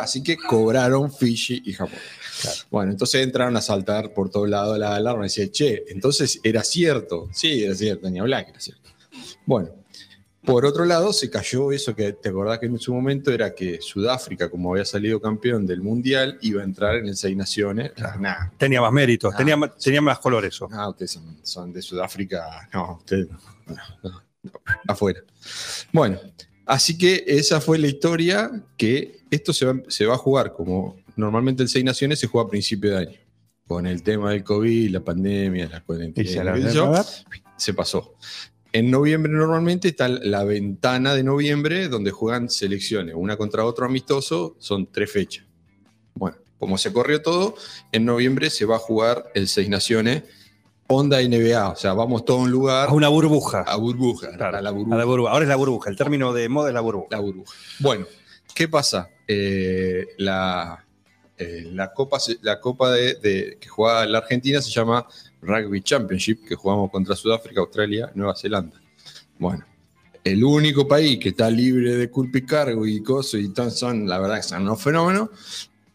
así 0.00 0.22
que 0.22 0.36
cobraron 0.36 1.10
Fiji 1.12 1.62
y 1.64 1.72
Japón. 1.72 1.98
Bueno, 2.70 2.92
entonces 2.92 3.22
entraron 3.22 3.56
a 3.56 3.60
saltar 3.62 4.12
por 4.12 4.28
todo 4.30 4.46
lado 4.46 4.76
la 4.78 4.94
alarma 4.94 5.22
y 5.24 5.28
decían, 5.28 5.50
che, 5.50 5.84
entonces 5.88 6.38
era 6.44 6.62
cierto. 6.62 7.28
Sí, 7.32 7.64
era 7.64 7.74
cierto, 7.74 8.08
ni 8.10 8.18
hablar 8.20 8.44
que 8.44 8.50
era 8.50 8.60
cierto. 8.60 8.90
Bueno, 9.46 9.70
por 10.44 10.64
otro 10.66 10.84
lado, 10.84 11.12
se 11.12 11.30
cayó 11.30 11.70
eso 11.72 11.94
que 11.94 12.12
te 12.14 12.28
acordás 12.30 12.58
que 12.58 12.66
en 12.66 12.78
su 12.78 12.92
momento 12.92 13.30
era 13.32 13.54
que 13.54 13.80
Sudáfrica, 13.80 14.50
como 14.50 14.72
había 14.72 14.84
salido 14.84 15.20
campeón 15.20 15.66
del 15.66 15.80
Mundial, 15.82 16.38
iba 16.42 16.62
a 16.62 16.64
entrar 16.64 16.96
en 16.96 17.06
el 17.06 17.16
Seis 17.16 17.36
Naciones. 17.36 17.92
Nah, 18.18 18.48
Tenía 18.58 18.80
más 18.80 18.92
méritos, 18.92 19.32
Ah. 19.32 19.36
tenía, 19.36 19.56
ma- 19.56 19.72
tenía 19.74 20.00
más 20.00 20.18
color 20.18 20.44
eso. 20.44 20.68
Ah, 20.72 20.88
ustedes 20.88 21.12
son, 21.12 21.36
son 21.42 21.72
de 21.72 21.80
Sudáfrica. 21.80 22.68
No, 22.72 22.96
ustedes 22.98 23.28
no, 23.30 23.74
no, 24.02 24.10
no, 24.42 24.52
afuera. 24.88 25.20
Bueno, 25.92 26.18
así 26.66 26.98
que 26.98 27.22
esa 27.26 27.60
fue 27.60 27.78
la 27.78 27.86
historia 27.86 28.50
que 28.76 29.20
esto 29.30 29.52
se 29.52 29.64
va, 29.66 29.74
se 29.88 30.06
va 30.06 30.14
a 30.14 30.18
jugar 30.18 30.52
como 30.52 30.96
normalmente 31.14 31.62
el 31.62 31.68
Seis 31.68 31.84
Naciones 31.84 32.18
se 32.18 32.26
juega 32.26 32.48
a 32.48 32.50
principio 32.50 32.90
de 32.90 32.96
año. 32.98 33.18
Con 33.66 33.86
el 33.86 34.02
tema 34.02 34.32
del 34.32 34.42
COVID, 34.42 34.90
la 34.90 35.00
pandemia, 35.00 35.68
la 35.68 35.80
cuarentena, 35.82 36.54
se 37.56 37.72
pasó. 37.74 38.16
En 38.72 38.90
noviembre 38.90 39.30
normalmente 39.32 39.88
está 39.88 40.08
la 40.08 40.44
ventana 40.44 41.14
de 41.14 41.22
noviembre 41.22 41.88
donde 41.88 42.10
juegan 42.10 42.48
selecciones, 42.48 43.14
una 43.16 43.36
contra 43.36 43.64
otro 43.64 43.84
amistoso, 43.86 44.56
son 44.58 44.86
tres 44.90 45.10
fechas. 45.12 45.44
Bueno, 46.14 46.36
como 46.58 46.78
se 46.78 46.92
corrió 46.92 47.20
todo, 47.22 47.54
en 47.92 48.04
noviembre 48.04 48.48
se 48.50 48.64
va 48.64 48.76
a 48.76 48.78
jugar 48.78 49.24
el 49.34 49.48
Seis 49.48 49.68
Naciones, 49.68 50.22
onda 50.86 51.20
NBA, 51.22 51.70
o 51.70 51.76
sea, 51.76 51.92
vamos 51.94 52.24
todo 52.24 52.38
a 52.38 52.40
un 52.42 52.50
lugar, 52.50 52.88
A 52.88 52.92
una 52.92 53.08
burbuja. 53.08 53.60
a 53.62 53.76
burbuja, 53.76 54.36
Claro, 54.36 54.58
a 54.58 54.62
la 54.62 54.68
a 54.68 54.72
burbuja. 54.72 54.96
la 54.96 55.04
burbuja. 55.04 55.30
Ahora 55.32 55.44
es 55.44 55.48
la 55.48 55.56
burbuja. 55.56 55.90
El 55.90 55.96
término 55.96 56.32
de 56.32 56.48
moda 56.48 56.68
es 56.68 56.74
la 56.74 56.80
burbuja. 56.80 57.08
La 57.10 57.20
burbuja. 57.20 57.54
Bueno, 57.80 58.06
¿qué 58.54 58.68
pasa? 58.68 59.08
Eh, 59.26 60.06
la, 60.18 60.84
eh, 61.38 61.68
la 61.72 61.92
copa, 61.92 62.18
la 62.42 62.60
copa 62.60 62.90
de, 62.92 63.14
de- 63.14 63.56
que 63.60 63.68
juega 63.68 64.04
la 64.06 64.18
Argentina 64.18 64.60
se 64.60 64.70
llama 64.70 65.06
Rugby 65.42 65.82
Championship, 65.82 66.44
que 66.46 66.54
jugamos 66.54 66.90
contra 66.90 67.16
Sudáfrica, 67.16 67.60
Australia, 67.60 68.10
Nueva 68.14 68.34
Zelanda. 68.34 68.80
Bueno, 69.38 69.64
el 70.24 70.44
único 70.44 70.86
país 70.86 71.18
que 71.18 71.30
está 71.30 71.50
libre 71.50 71.96
de 71.96 72.08
culpa 72.08 72.38
y 72.38 72.42
cargo 72.42 72.86
y 72.86 73.02
cosas 73.02 73.40
y 73.40 73.48
tan 73.48 73.70
son, 73.70 74.08
la 74.08 74.18
verdad 74.20 74.36
que 74.36 74.44
son 74.44 74.62
unos 74.62 74.80
fenómenos, 74.80 75.30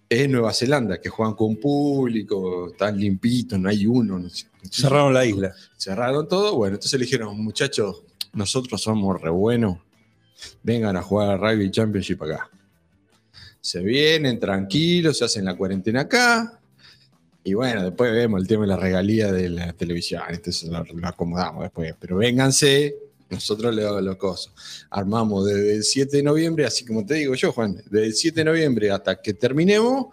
es 0.10 0.30
Nueva 0.30 0.54
Zelanda, 0.54 1.00
que 1.00 1.10
juegan 1.10 1.36
con 1.36 1.58
público, 1.58 2.70
están 2.72 2.98
limpitos, 2.98 3.60
no 3.60 3.70
hay 3.70 3.86
uno. 3.86 4.20
no 4.20 4.30
sé. 4.30 4.48
Cerraron 4.70 5.14
la 5.14 5.26
isla. 5.26 5.54
Cerraron 5.78 6.28
todo. 6.28 6.56
Bueno, 6.56 6.76
entonces 6.76 7.00
le 7.00 7.06
dijeron, 7.06 7.40
muchachos, 7.42 8.04
nosotros 8.34 8.82
somos 8.82 9.22
re 9.22 9.30
buenos. 9.30 9.78
Vengan 10.64 10.96
a 10.96 11.02
jugar 11.02 11.30
al 11.32 11.40
Rugby 11.40 11.72
Championship 11.72 12.22
acá. 12.24 12.50
Se 13.60 13.82
vienen 13.82 14.40
tranquilos, 14.40 15.18
se 15.18 15.26
hacen 15.26 15.46
la 15.46 15.56
cuarentena 15.56 16.02
acá. 16.02 16.57
Y 17.48 17.54
bueno, 17.54 17.82
después 17.82 18.12
vemos 18.12 18.42
el 18.42 18.46
tema 18.48 18.64
de 18.64 18.68
la 18.68 18.76
regalía 18.76 19.32
de 19.32 19.48
la 19.48 19.72
televisión. 19.72 20.22
Entonces 20.28 20.68
lo, 20.68 20.84
lo 20.84 21.08
acomodamos 21.08 21.64
después. 21.64 21.96
Pero 21.98 22.18
vénganse, 22.18 22.94
nosotros 23.30 23.74
le 23.74 23.84
damos 23.84 24.04
los 24.04 24.18
cosas. 24.18 24.52
Armamos 24.90 25.46
desde 25.46 25.76
el 25.76 25.84
7 25.86 26.18
de 26.18 26.24
noviembre, 26.24 26.66
así 26.66 26.84
como 26.84 27.06
te 27.06 27.14
digo 27.14 27.36
yo, 27.36 27.54
Juan, 27.54 27.82
desde 27.90 28.06
el 28.08 28.14
7 28.14 28.42
de 28.42 28.44
noviembre 28.44 28.92
hasta 28.92 29.22
que 29.22 29.34
terminemos, 29.34 30.08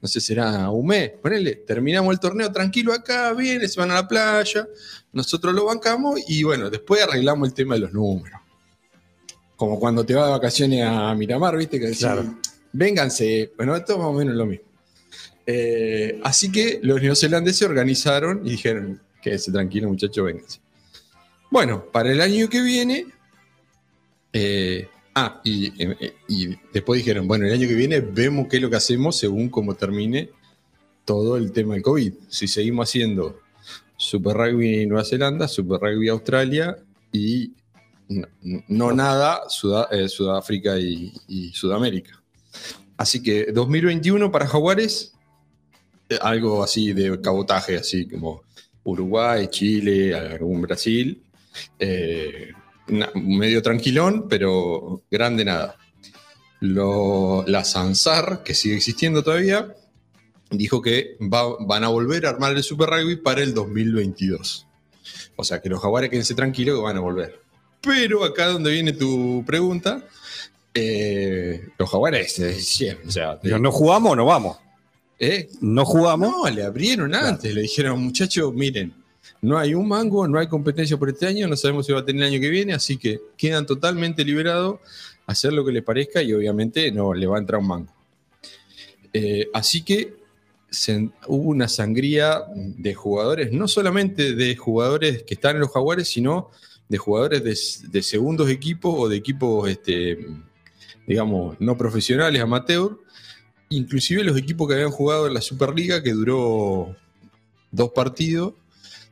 no 0.00 0.08
sé, 0.08 0.18
será 0.18 0.70
un 0.70 0.86
mes, 0.86 1.10
ponele, 1.20 1.56
terminamos 1.56 2.10
el 2.10 2.20
torneo 2.20 2.50
tranquilo 2.50 2.94
acá, 2.94 3.34
viene, 3.34 3.68
se 3.68 3.78
van 3.78 3.90
a 3.90 3.94
la 3.96 4.08
playa, 4.08 4.66
nosotros 5.12 5.54
lo 5.54 5.66
bancamos 5.66 6.18
y 6.26 6.42
bueno, 6.42 6.70
después 6.70 7.02
arreglamos 7.02 7.48
el 7.48 7.54
tema 7.54 7.74
de 7.74 7.80
los 7.82 7.92
números. 7.92 8.40
Como 9.56 9.78
cuando 9.78 10.06
te 10.06 10.14
vas 10.14 10.24
de 10.24 10.30
vacaciones 10.30 10.86
a 10.86 11.14
Miramar, 11.14 11.54
viste, 11.54 11.78
que 11.78 11.84
decís, 11.88 12.00
Claro. 12.00 12.38
vénganse, 12.72 13.52
bueno, 13.58 13.76
esto 13.76 13.92
es 13.92 13.98
más 13.98 14.08
o 14.08 14.12
menos 14.14 14.34
lo 14.34 14.46
mismo. 14.46 14.67
Eh, 15.50 16.20
así 16.24 16.52
que 16.52 16.78
los 16.82 17.00
neozelandeses 17.00 17.66
organizaron 17.66 18.46
y 18.46 18.50
dijeron, 18.50 19.00
quédese 19.22 19.50
tranquilo 19.50 19.88
muchachos, 19.88 20.22
vénganse. 20.22 20.60
Bueno, 21.50 21.86
para 21.90 22.12
el 22.12 22.20
año 22.20 22.50
que 22.50 22.60
viene, 22.60 23.06
eh, 24.34 24.88
ah, 25.14 25.40
y, 25.42 25.72
eh, 25.82 26.12
y 26.28 26.54
después 26.70 26.98
dijeron, 26.98 27.26
bueno, 27.26 27.46
el 27.46 27.54
año 27.54 27.66
que 27.66 27.74
viene 27.74 28.00
vemos 28.00 28.46
qué 28.46 28.56
es 28.56 28.62
lo 28.62 28.68
que 28.68 28.76
hacemos 28.76 29.18
según 29.18 29.48
cómo 29.48 29.74
termine 29.74 30.28
todo 31.06 31.38
el 31.38 31.50
tema 31.50 31.72
del 31.72 31.82
COVID. 31.82 32.12
Si 32.28 32.46
seguimos 32.46 32.90
haciendo 32.90 33.40
Super 33.96 34.36
Rugby 34.36 34.84
Nueva 34.84 35.06
Zelanda, 35.06 35.48
Super 35.48 35.80
Rugby 35.80 36.08
Australia 36.10 36.76
y 37.10 37.54
no, 38.10 38.28
no 38.68 38.92
nada 38.92 39.40
eh, 39.92 40.08
Sudáfrica 40.10 40.78
y, 40.78 41.10
y 41.26 41.52
Sudamérica. 41.54 42.22
Así 42.98 43.22
que 43.22 43.46
2021 43.50 44.30
para 44.30 44.46
Jaguares, 44.46 45.14
algo 46.20 46.62
así 46.62 46.92
de 46.92 47.20
cabotaje, 47.20 47.76
así 47.76 48.08
como 48.08 48.42
Uruguay, 48.84 49.48
Chile, 49.48 50.14
algún 50.14 50.62
Brasil. 50.62 51.22
eh, 51.78 52.52
na- 52.88 53.10
medio 53.14 53.60
tranquilón, 53.62 54.26
pero 54.28 55.02
grande 55.10 55.44
nada. 55.44 55.76
Lo- 56.60 57.44
la 57.46 57.64
Sansar, 57.64 58.42
que 58.44 58.54
sigue 58.54 58.76
existiendo 58.76 59.22
todavía, 59.22 59.74
dijo 60.50 60.80
que 60.82 61.16
va- 61.20 61.56
van 61.60 61.84
a 61.84 61.88
volver 61.88 62.26
a 62.26 62.30
armar 62.30 62.56
el 62.56 62.62
Super 62.62 62.88
Rugby 62.90 63.16
para 63.16 63.42
el 63.42 63.54
2022. 63.54 64.66
O 65.36 65.44
sea, 65.44 65.60
que 65.60 65.68
los 65.68 65.80
jaguares 65.80 66.10
quédense 66.10 66.34
tranquilos 66.34 66.76
que 66.78 66.82
van 66.82 66.96
a 66.96 67.00
volver. 67.00 67.40
Pero 67.80 68.24
acá 68.24 68.46
donde 68.46 68.70
viene 68.72 68.92
tu 68.92 69.44
pregunta, 69.46 70.04
eh, 70.74 71.68
los 71.78 71.90
jaguares, 71.90 72.38
eh, 72.40 72.54
siempre, 72.60 73.08
o 73.08 73.10
sea, 73.10 73.38
no 73.58 73.72
jugamos 73.72 74.12
o 74.12 74.16
no 74.16 74.24
vamos. 74.26 74.58
¿Eh? 75.18 75.48
No 75.60 75.84
jugamos. 75.84 76.30
No, 76.30 76.50
le 76.50 76.62
abrieron 76.64 77.14
antes, 77.14 77.54
le 77.54 77.62
dijeron, 77.62 78.00
muchachos, 78.00 78.52
miren, 78.54 78.92
no 79.42 79.58
hay 79.58 79.74
un 79.74 79.86
mango, 79.88 80.26
no 80.26 80.38
hay 80.38 80.46
competencia 80.48 80.96
por 80.96 81.08
este 81.10 81.26
año, 81.26 81.46
no 81.48 81.56
sabemos 81.56 81.86
si 81.86 81.92
va 81.92 82.00
a 82.00 82.04
tener 82.04 82.22
el 82.24 82.32
año 82.32 82.40
que 82.40 82.50
viene, 82.50 82.72
así 82.74 82.96
que 82.96 83.20
quedan 83.36 83.66
totalmente 83.66 84.24
liberados 84.24 84.80
a 85.26 85.32
hacer 85.32 85.52
lo 85.52 85.64
que 85.64 85.72
les 85.72 85.82
parezca 85.84 86.22
y 86.22 86.32
obviamente 86.32 86.90
no 86.90 87.14
le 87.14 87.26
va 87.26 87.36
a 87.36 87.40
entrar 87.40 87.60
un 87.60 87.68
mango. 87.68 87.92
Eh, 89.12 89.48
así 89.54 89.82
que 89.82 90.16
se- 90.70 91.10
hubo 91.26 91.48
una 91.50 91.68
sangría 91.68 92.42
de 92.54 92.94
jugadores, 92.94 93.52
no 93.52 93.68
solamente 93.68 94.34
de 94.34 94.56
jugadores 94.56 95.22
que 95.22 95.34
están 95.34 95.56
en 95.56 95.60
los 95.60 95.70
jaguares, 95.72 96.08
sino 96.08 96.50
de 96.88 96.98
jugadores 96.98 97.42
de, 97.44 97.90
de 97.90 98.02
segundos 98.02 98.48
equipos 98.50 98.94
o 98.96 99.08
de 99.08 99.16
equipos, 99.16 99.68
este, 99.68 100.18
digamos, 101.06 101.56
no 101.60 101.76
profesionales, 101.76 102.40
amateur, 102.42 102.98
inclusive 103.70 104.24
los 104.24 104.36
equipos 104.36 104.68
que 104.68 104.74
habían 104.74 104.90
jugado 104.90 105.26
en 105.26 105.34
la 105.34 105.40
Superliga, 105.40 106.02
que 106.02 106.12
duró 106.12 106.96
dos 107.70 107.90
partidos, 107.90 108.54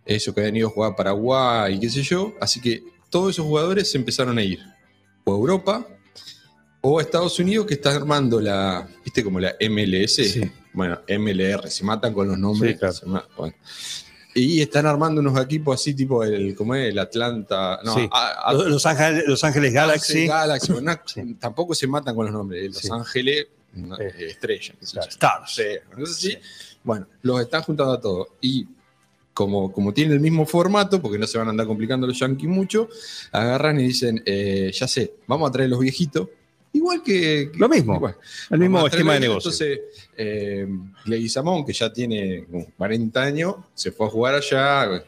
eso 0.04 0.34
que 0.34 0.40
habían 0.40 0.56
ido 0.56 0.68
a 0.68 0.70
jugar 0.70 0.92
a 0.92 0.96
Paraguay 0.96 1.75
y 1.75 1.80
qué 1.80 1.90
sé 1.90 2.02
yo, 2.02 2.34
así 2.40 2.60
que 2.60 2.82
todos 3.10 3.30
esos 3.34 3.44
jugadores 3.44 3.90
se 3.90 3.98
empezaron 3.98 4.38
a 4.38 4.42
ir 4.42 4.60
o 5.25 5.32
a 5.32 5.36
Europa 5.36 5.86
o 6.80 6.98
a 6.98 7.02
Estados 7.02 7.38
Unidos 7.38 7.66
que 7.66 7.75
están 7.75 7.96
armando 7.96 8.40
la, 8.40 8.88
viste 9.04 9.25
como 9.25 9.40
la 9.40 9.54
MLS, 9.60 10.14
Sí. 10.32 10.40
bueno, 10.72 11.00
MLR, 11.08 11.68
se 11.70 11.84
matan 11.84 12.14
con 12.14 12.28
los 12.28 12.38
nombres, 12.38 12.72
Sí, 12.75 12.78
claro. 12.78 12.94
se 12.94 13.06
ma- 13.06 13.26
bueno. 13.36 13.54
y 14.34 14.60
están 14.60 14.84
armando 14.86 15.20
unos 15.22 15.40
equipos 15.42 15.80
así 15.80 15.94
tipo 15.94 16.22
el, 16.22 16.54
¿cómo 16.54 16.75
es? 16.75 16.90
El 16.90 16.98
Atlanta, 16.98 17.80
no, 17.82 17.94
Sí. 17.94 18.08
a- 18.12 18.50
a- 18.50 18.52
Los 18.52 18.84
Ángeles, 18.86 19.25
Los 19.26 19.42
Ángeles 19.44 19.72
Galaxy. 19.72 20.26
Galaxy, 20.26 20.72
bueno, 20.72 20.92
tampoco 21.40 21.75
se 21.75 21.86
matan 21.86 22.14
con 22.14 22.26
los 22.26 22.34
nombres, 22.34 22.72
Los. 22.75 22.90
Ángeles, 22.90 23.46
una- 23.76 23.97
Eh, 23.99 24.14
estrella. 24.28 24.75
Claro, 24.92 25.11
Stars. 25.11 25.54
Sí, 25.54 26.37
Bueno, 26.83 27.06
los 27.23 27.40
están 27.40 27.62
juntando 27.62 27.92
a 27.92 28.00
todos. 28.00 28.28
Y 28.40 28.66
como, 29.35 29.71
como 29.73 29.92
tienen 29.92 30.14
el 30.14 30.21
mismo 30.21 30.47
formato, 30.47 31.00
porque 31.02 31.18
no 31.18 31.26
se 31.26 31.37
van 31.37 31.49
a 31.49 31.50
andar 31.50 31.66
complicando 31.66 32.06
los 32.06 32.18
yankees 32.18 32.49
mucho, 32.49 32.88
agarran 33.33 33.78
y 33.80 33.85
dicen, 33.85 34.23
eh, 34.25 34.71
ya 34.73 34.88
sé, 34.88 35.14
vamos 35.26 35.49
a 35.49 35.52
traer 35.52 35.68
los 35.71 35.80
viejitos. 35.80 36.28
Igual 36.73 37.02
que... 37.02 37.50
que- 37.52 37.59
Lo 37.59 37.68
mismo, 37.68 37.97
igual. 37.97 38.16
El 38.50 38.59
mismo 38.61 38.87
esquema 38.87 39.14
de 39.14 39.21
negocio. 39.21 39.50
Entonces, 39.50 39.80
eh, 40.16 40.66
Leguizamón, 41.06 41.64
que 41.66 41.73
ya 41.73 41.92
tiene 41.92 42.45
como 42.50 42.66
40 42.76 43.23
años, 43.23 43.56
se 43.75 43.92
fue 43.92 44.06
a 44.06 44.11
jugar 44.11 44.35
allá. 44.35 45.02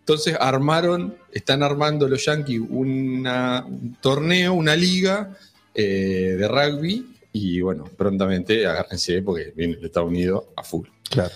Entonces 0.00 0.36
armaron, 0.38 1.16
están 1.32 1.62
armando 1.62 2.08
los 2.08 2.24
Yankees 2.24 2.60
una- 2.68 3.64
un 3.66 3.96
torneo, 4.00 4.54
una 4.54 4.74
liga 4.76 5.36
eh, 5.74 6.36
de 6.38 6.48
rugby. 6.48 7.14
Y 7.32 7.60
bueno, 7.60 7.84
prontamente 7.96 8.66
agárrense 8.66 9.22
porque 9.22 9.52
viene 9.54 9.74
el 9.74 9.84
Estados 9.84 10.08
Unidos 10.08 10.44
a 10.56 10.62
full. 10.62 10.86
Claro. 11.10 11.34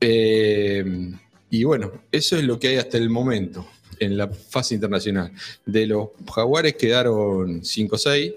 Eh, 0.00 1.12
y 1.50 1.64
bueno, 1.64 1.92
eso 2.12 2.36
es 2.36 2.44
lo 2.44 2.58
que 2.58 2.68
hay 2.68 2.76
hasta 2.76 2.98
el 2.98 3.08
momento 3.08 3.66
en 3.98 4.16
la 4.16 4.28
fase 4.28 4.74
internacional. 4.74 5.32
De 5.64 5.86
los 5.86 6.10
jaguares 6.32 6.74
quedaron 6.76 7.64
5 7.64 7.94
o 7.94 7.98
6, 7.98 8.32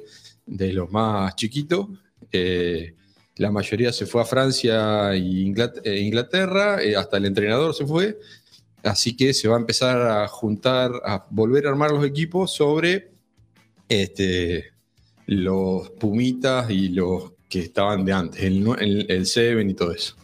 de 0.45 0.73
los 0.73 0.91
más 0.91 1.35
chiquitos. 1.35 1.87
eh, 2.31 2.93
la 3.39 3.51
mayoría 3.51 3.93
se 3.93 4.05
fue 4.05 4.21
a 4.21 4.25
Francia 4.25 5.13
e 5.13 5.17
eh, 5.85 5.99
Inglaterra, 6.01 6.83
eh, 6.83 6.97
hasta 6.97 7.15
el 7.17 7.25
entrenador 7.25 7.73
se 7.73 7.85
fue. 7.85 8.19
Así 8.83 9.15
que 9.15 9.33
se 9.33 9.47
va 9.47 9.55
a 9.55 9.59
empezar 9.59 10.01
a 10.01 10.27
juntar, 10.27 10.91
a 11.05 11.25
volver 11.29 11.65
a 11.65 11.69
armar 11.69 11.91
los 11.91 12.05
equipos 12.05 12.53
sobre 12.53 13.11
este, 13.87 14.73
los 15.29 15.91
Pumitas 15.91 16.69
y 16.69 16.89
los 16.89 17.31
que 17.47 17.59
estaban 17.59 18.03
de 18.05 18.13
antes, 18.13 18.43
el, 18.43 18.67
el, 18.79 19.05
el 19.09 19.25
Seven 19.25 19.69
y 19.69 19.73
todo 19.73 19.91
eso. 19.91 20.15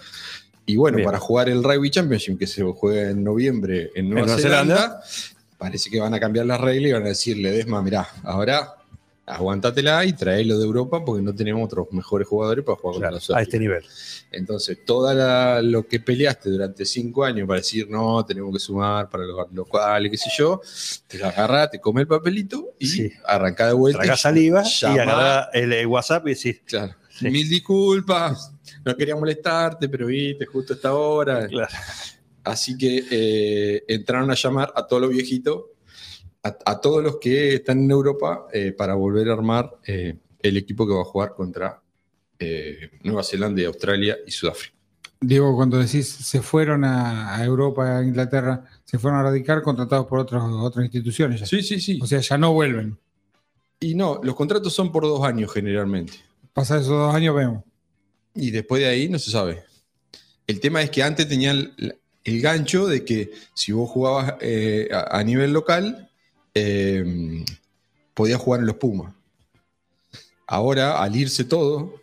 Y 0.65 0.77
bueno, 0.77 0.97
Bien. 0.97 1.05
para 1.05 1.19
jugar 1.19 1.50
el 1.50 1.63
Rugby 1.63 1.91
Championship, 1.91 2.39
que 2.39 2.47
se 2.47 2.63
juega 2.63 3.12
en 3.12 3.24
noviembre 3.24 3.91
en 3.95 4.09
Nueva, 4.09 4.27
Nueva 4.27 4.41
Zelanda, 4.41 4.75
Zelanda. 4.75 5.03
parece 5.57 5.89
que 5.89 6.00
van 6.00 6.13
a 6.13 6.19
cambiar 6.19 6.47
las 6.47 6.59
reglas 6.59 6.89
y 6.89 6.93
van 6.93 7.03
a 7.03 7.09
decirle, 7.09 7.51
Desma, 7.51 7.81
mirá, 7.83 8.07
ahora 8.24 8.74
aguántatela 9.27 10.05
y 10.05 10.13
traelo 10.13 10.58
de 10.60 10.65
Europa 10.65 11.03
porque 11.03 11.24
no 11.24 11.34
tenemos 11.34 11.65
otros 11.65 11.88
mejores 11.91 12.27
jugadores 12.27 12.63
para 12.63 12.75
jugar 12.77 12.98
Claro, 12.98 13.01
contra 13.01 13.08
a 13.08 13.12
nosotros. 13.12 13.41
este 13.41 13.60
nivel. 13.60 13.84
Entonces, 14.32 14.77
todo 14.86 15.62
lo 15.62 15.88
que 15.88 16.00
peleaste 16.00 16.50
durante 16.50 16.86
cinco 16.86 17.24
años 17.25 17.48
para 17.48 17.60
decir, 17.60 17.89
no, 17.89 18.24
tenemos 18.25 18.53
que 18.53 18.60
sumar 18.60 19.10
para 19.10 19.24
los 19.24 19.51
locales, 19.51 20.12
qué 20.12 20.17
sé 20.17 20.29
yo, 20.38 20.62
te 21.08 21.17
lo 21.17 21.25
agarrás, 21.27 21.72
te 21.72 21.79
come 21.79 22.01
el 22.01 22.08
papelito 22.08 22.74
y 22.79 22.86
Sí. 22.88 23.12
arrancá 23.25 23.67
de 23.67 23.74
vuelta. 23.74 24.00
Traga 24.00 24.17
saliva 24.17 24.63
y 24.63 24.86
agarra 24.86 25.50
el 25.53 25.88
WhatsApp 25.88 26.27
y 26.27 26.29
decir, 26.32 26.62
Claro. 26.65 26.94
Sí. 27.10 27.29
Mil 27.29 27.48
disculpas, 27.48 28.51
no 28.84 28.94
quería 28.96 29.15
molestarte, 29.15 29.88
pero 29.88 30.08
viste, 30.08 30.46
justo 30.46 30.74
a 30.74 30.75
esta 30.75 30.94
hora. 30.94 31.48
claro, 31.48 31.74
Así 32.44 32.77
que 32.77 33.03
eh, 33.10 33.84
entraron 33.88 34.29
a 34.29 34.36
llamar 34.36 34.72
a 34.75 34.86
todos 34.86 35.01
los 35.01 35.12
viejitos 35.12 35.63
a, 36.46 36.56
a 36.72 36.80
todos 36.80 37.04
los 37.04 37.18
que 37.18 37.56
están 37.56 37.80
en 37.84 37.92
Europa 37.92 38.48
eh, 38.54 38.72
para 38.72 38.94
volver 38.94 39.30
a 39.30 39.34
armar 39.34 39.78
eh, 39.88 40.18
el 40.42 40.58
equipo 40.58 40.88
que 40.88 40.94
va 40.94 41.02
a 41.02 41.06
jugar 41.06 41.34
contra 41.34 41.82
eh, 42.38 42.92
Nueva 43.04 43.24
Zelanda 43.24 43.62
y 43.62 43.66
Australia 43.66 44.18
y 44.25 44.32
Sudáfrica. 44.32 44.75
Diego, 45.20 45.56
cuando 45.56 45.80
decís 45.80 46.08
se 46.08 46.42
fueron 46.42 46.84
a, 46.84 47.36
a 47.36 47.44
Europa, 47.44 47.98
a 47.98 48.04
Inglaterra, 48.04 48.64
se 48.84 49.00
fueron 49.00 49.20
a 49.20 49.24
radicar 49.24 49.64
contratados 49.64 50.06
por 50.06 50.20
otros, 50.20 50.44
otras 50.62 50.86
instituciones. 50.86 51.40
ya. 51.40 51.46
Sí, 51.48 51.64
sí, 51.64 51.82
sí. 51.82 52.00
O 52.02 52.06
sea, 52.06 52.20
ya 52.20 52.38
no 52.38 52.54
vuelven. 52.54 52.98
Y 53.80 53.96
no, 53.96 54.20
los 54.22 54.36
contratos 54.36 54.74
son 54.74 54.92
por 54.92 55.04
dos 55.04 55.24
años 55.25 55.52
generalmente. 55.52 56.14
Pasa 56.54 56.75
esos 56.75 56.90
dos 56.90 57.16
años, 57.16 57.36
vemos. 57.36 57.64
Y 58.36 58.52
después 58.52 58.82
de 58.82 58.88
ahí 58.88 59.10
no 59.10 59.18
se 59.18 59.32
sabe. 59.32 59.64
El 60.46 60.60
tema 60.60 60.84
es 60.84 60.92
que 60.92 61.02
antes 61.02 61.28
tenía 61.28 61.52
el, 61.52 61.98
el 62.24 62.42
gancho 62.42 62.86
de 62.86 63.04
que 63.04 63.32
si 63.56 63.72
vos 63.72 63.90
jugabas 63.90 64.36
eh, 64.42 64.90
a, 64.92 65.18
a 65.20 65.24
nivel 65.24 65.52
local, 65.54 66.10
eh, 66.65 67.43
podías 68.13 68.39
jugar 68.39 68.62
en 68.62 68.67
los 68.67 68.77
Pumas. 68.77 69.13
Ahora, 70.47 71.01
al 71.01 71.15
irse 71.15 71.43
todo, 71.43 72.00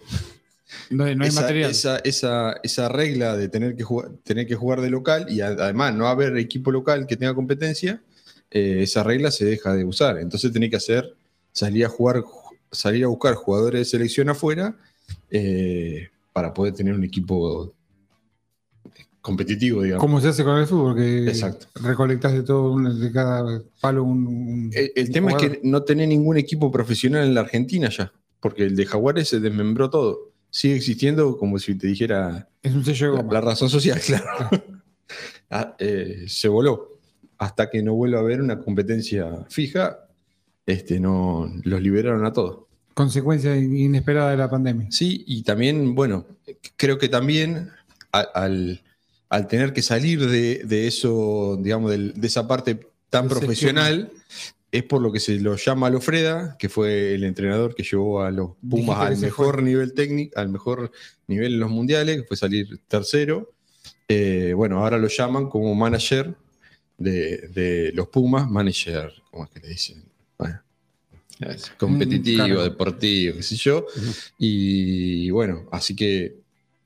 No, 0.90 1.04
no 1.14 1.24
hay 1.24 1.28
esa, 1.28 1.40
material. 1.42 1.70
esa- 1.70 1.98
esa- 1.98 2.56
esa 2.62 2.88
regla 2.88 3.36
de 3.36 3.48
tener 3.48 3.76
que, 3.76 3.82
jugar, 3.82 4.10
tener 4.24 4.46
que 4.46 4.54
jugar 4.54 4.80
de 4.80 4.90
local 4.90 5.26
y 5.28 5.40
además 5.40 5.94
no 5.94 6.06
haber 6.08 6.36
equipo 6.36 6.70
local 6.70 7.06
que 7.06 7.16
tenga 7.16 7.34
competencia, 7.34 8.02
eh, 8.50 8.80
esa 8.82 9.02
regla 9.02 9.30
se 9.30 9.44
deja 9.44 9.74
de 9.74 9.84
usar. 9.84 10.18
Entonces 10.18 10.52
tenés 10.52 10.70
que 10.70 10.76
hacer, 10.76 11.14
salir 11.52 11.84
a 11.84 11.88
jugar, 11.88 12.22
salir 12.70 13.04
a 13.04 13.08
buscar 13.08 13.34
jugadores 13.34 13.80
de 13.80 13.84
selección 13.84 14.28
afuera 14.28 14.74
eh, 15.30 16.08
para 16.32 16.52
poder 16.52 16.74
tener 16.74 16.94
un 16.94 17.04
equipo 17.04 17.72
competitivo, 19.22 19.82
digamos. 19.82 20.00
¿Cómo 20.04 20.20
se 20.20 20.28
hace 20.28 20.44
con 20.44 20.58
el 20.58 20.66
fútbol? 20.66 20.96
Que 20.96 21.28
Exacto. 21.28 21.66
recolectas 21.80 22.32
de 22.34 22.42
todo, 22.42 22.76
de 22.78 23.10
cada 23.12 23.62
palo 23.80 24.04
un. 24.04 24.26
un- 24.26 24.70
El, 24.74 24.92
el 24.94 25.06
un 25.06 25.12
tema 25.12 25.30
es 25.30 25.36
que 25.36 25.60
no 25.62 25.82
tenés 25.84 26.08
ningún 26.08 26.36
equipo 26.36 26.70
profesional 26.70 27.24
en 27.26 27.34
la 27.34 27.40
Argentina 27.42 27.88
ya, 27.88 28.12
porque 28.40 28.64
el 28.64 28.76
de 28.76 28.84
Jaguares 28.84 29.28
se 29.28 29.40
desmembró 29.40 29.88
todo. 29.88 30.32
Sigue 30.50 30.76
existiendo 30.76 31.38
como 31.38 31.58
si 31.58 31.76
te 31.76 31.86
dijera 31.86 32.48
Es 32.62 32.74
un 32.74 32.84
sello 32.84 33.14
La, 33.16 33.22
la 33.22 33.40
razón 33.40 33.70
social, 33.70 33.98
claro. 34.06 34.26
Ah, 35.50 35.76
eh, 35.78 36.24
se 36.28 36.48
voló. 36.48 36.98
Hasta 37.38 37.70
que 37.70 37.82
no 37.82 37.94
vuelva 37.94 38.18
a 38.18 38.22
haber 38.22 38.40
una 38.40 38.58
competencia 38.60 39.44
fija, 39.48 39.98
este, 40.66 41.00
no, 41.00 41.50
los 41.64 41.80
liberaron 41.82 42.24
a 42.24 42.32
todos. 42.32 42.66
Consecuencia 42.94 43.56
inesperada 43.56 44.30
de 44.32 44.36
la 44.36 44.50
pandemia. 44.50 44.86
Sí, 44.90 45.24
y 45.26 45.42
también, 45.42 45.94
bueno, 45.94 46.26
creo 46.76 46.98
que 46.98 47.08
también 47.08 47.70
al, 48.12 48.82
al 49.32 49.46
tener 49.48 49.72
que 49.72 49.80
salir 49.80 50.28
de, 50.28 50.62
de 50.64 50.86
eso, 50.86 51.58
digamos, 51.58 51.90
de 51.90 52.26
esa 52.26 52.46
parte 52.46 52.78
tan 53.08 53.28
profesional, 53.28 54.10
es 54.70 54.82
por 54.84 55.00
lo 55.00 55.10
que 55.10 55.20
se 55.20 55.40
lo 55.40 55.56
llama 55.56 55.88
Lofreda, 55.88 56.56
que 56.58 56.68
fue 56.68 57.14
el 57.14 57.24
entrenador 57.24 57.74
que 57.74 57.82
llevó 57.82 58.22
a 58.22 58.30
los 58.30 58.50
Pumas 58.68 58.98
al 59.00 59.16
mejor 59.18 59.62
nivel 59.62 59.94
técnico, 59.94 60.38
al 60.38 60.50
mejor 60.50 60.92
nivel 61.28 61.54
en 61.54 61.60
los 61.60 61.70
mundiales, 61.70 62.18
que 62.18 62.24
fue 62.28 62.36
salir 62.36 62.80
tercero. 62.88 63.52
Eh, 64.06 64.52
bueno, 64.54 64.80
ahora 64.82 64.98
lo 64.98 65.08
llaman 65.08 65.48
como 65.48 65.74
manager 65.74 66.34
de, 66.98 67.48
de 67.48 67.90
los 67.94 68.08
Pumas, 68.08 68.50
manager, 68.50 69.12
¿cómo 69.30 69.44
es 69.44 69.50
que 69.50 69.60
le 69.60 69.68
dicen? 69.68 70.04
Bueno, 70.38 70.60
competitivo, 71.78 72.44
Mm, 72.44 72.46
claro. 72.48 72.62
deportivo, 72.64 73.36
qué 73.36 73.42
sé 73.42 73.56
yo. 73.56 73.86
Y 74.38 75.30
bueno, 75.30 75.68
así 75.72 75.96
que 75.96 76.41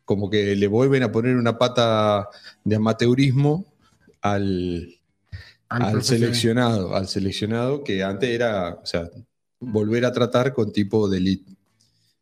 como 0.07 0.31
que 0.31 0.57
le 0.57 0.67
vuelven 0.69 1.03
a 1.03 1.13
poner 1.13 1.37
una 1.37 1.59
pata 1.59 2.31
de 2.65 2.77
amateurismo 2.77 3.67
al, 4.23 4.97
Al 5.69 5.83
al 5.83 5.93
profesional. 5.93 6.05
seleccionado, 6.05 6.97
al 6.97 7.09
seleccionado 7.09 7.85
que 7.85 8.03
antes 8.03 8.31
era, 8.31 8.79
o 8.83 8.87
sea, 8.87 9.11
volver 9.61 10.07
a 10.07 10.13
tratar 10.13 10.55
con 10.55 10.73
tipo 10.73 11.09
de 11.11 11.19
elite. 11.19 11.53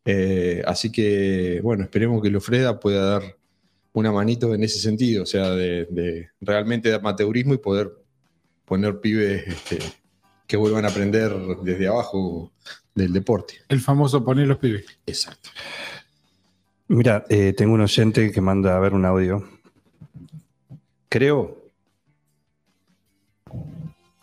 Eh, 0.07 0.62
así 0.67 0.91
que, 0.91 1.61
bueno, 1.62 1.85
esperemos 1.85 2.23
que 2.23 2.31
Lofreda 2.31 2.81
pueda 2.81 3.05
dar 3.20 3.37
una 3.92 4.11
manito 4.11 4.55
en 4.55 4.64
ese 4.64 4.81
sentido, 4.81 5.23
o 5.23 5.27
sea, 5.27 5.51
de, 5.51 5.87
de 5.90 6.31
realmente 6.40 6.88
de 6.88 6.97
amateurismo 6.97 7.55
y 7.55 7.59
poder 7.59 7.92
poner 8.64 8.99
pibes 9.01 9.47
este, 9.47 9.79
que 10.47 10.57
vuelvan 10.57 10.85
a 10.87 10.88
aprender 10.88 11.33
desde 11.62 11.87
abajo 11.87 12.51
del 12.94 13.12
deporte. 13.12 13.55
El 13.68 13.81
famoso 13.81 14.25
poner 14.25 14.47
los 14.47 14.59
pibes. 14.59 14.85
Exacto. 15.07 15.51
Mira, 16.88 17.25
eh, 17.29 17.55
tengo 17.57 17.75
un 17.75 17.81
oyente 17.81 18.31
que 18.31 18.40
manda 18.40 18.77
a 18.77 18.81
ver 18.81 18.94
un 18.94 19.05
audio. 19.05 19.49
Creo 21.09 21.70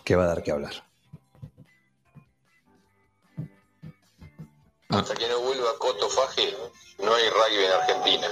que 0.03 0.15
va 0.15 0.23
a 0.23 0.27
dar 0.27 0.43
que 0.43 0.51
hablar. 0.51 0.73
Hasta 4.89 5.15
que 5.15 5.27
no 5.29 5.39
vuelva 5.41 5.69
Coto 5.79 6.09
Faje, 6.09 6.53
no 6.99 7.13
hay 7.13 7.23
rugby 7.29 7.65
en 7.65 7.71
Argentina. 7.71 8.27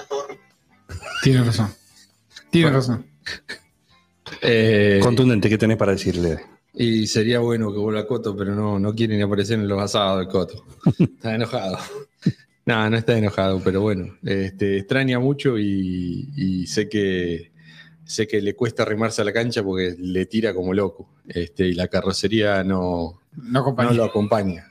Tiene 1.24 1.44
razón. 1.44 1.74
Tiene 2.50 2.72
razón. 2.72 3.06
Eh, 4.42 5.00
Contundente, 5.02 5.50
¿qué 5.50 5.58
tenés 5.58 5.78
para 5.78 5.94
decirle? 5.94 6.39
y 6.74 7.08
sería 7.08 7.39
bueno 7.39 7.74
que 7.74 7.78
vuelva 7.80 8.08
Coto, 8.08 8.36
pero 8.36 8.56
no, 8.56 8.80
no 8.80 8.96
quiere 8.96 9.18
ni 9.18 9.22
aparecer 9.22 9.60
en 9.60 9.68
los 9.68 9.82
asados 9.82 10.20
de 10.20 10.28
Coto. 10.28 10.65
Está 11.00 11.36
enojado. 11.36 11.78
No, 12.69 12.88
no 12.88 12.97
está 12.97 13.17
enojado, 13.17 13.60
pero 13.63 13.82
bueno, 13.82 14.15
este, 14.23 14.77
extraña 14.77 15.17
mucho 15.17 15.58
y, 15.58 16.29
y 16.36 16.67
sé 16.67 16.88
que 16.88 17.51
sé 18.03 18.27
que 18.27 18.43
le 18.43 18.55
cuesta 18.55 18.84
arrimarse 18.84 19.23
a 19.23 19.25
la 19.25 19.34
cancha 19.34 19.63
porque 19.63 19.95
le 19.97 20.27
tira 20.27 20.53
como 20.53 20.75
loco. 20.75 21.10
Este, 21.27 21.65
y 21.65 21.73
la 21.73 21.88
carrocería 21.88 22.63
no, 22.63 23.21
No, 23.36 23.93
lo 23.93 24.03
acompaña. 24.03 24.67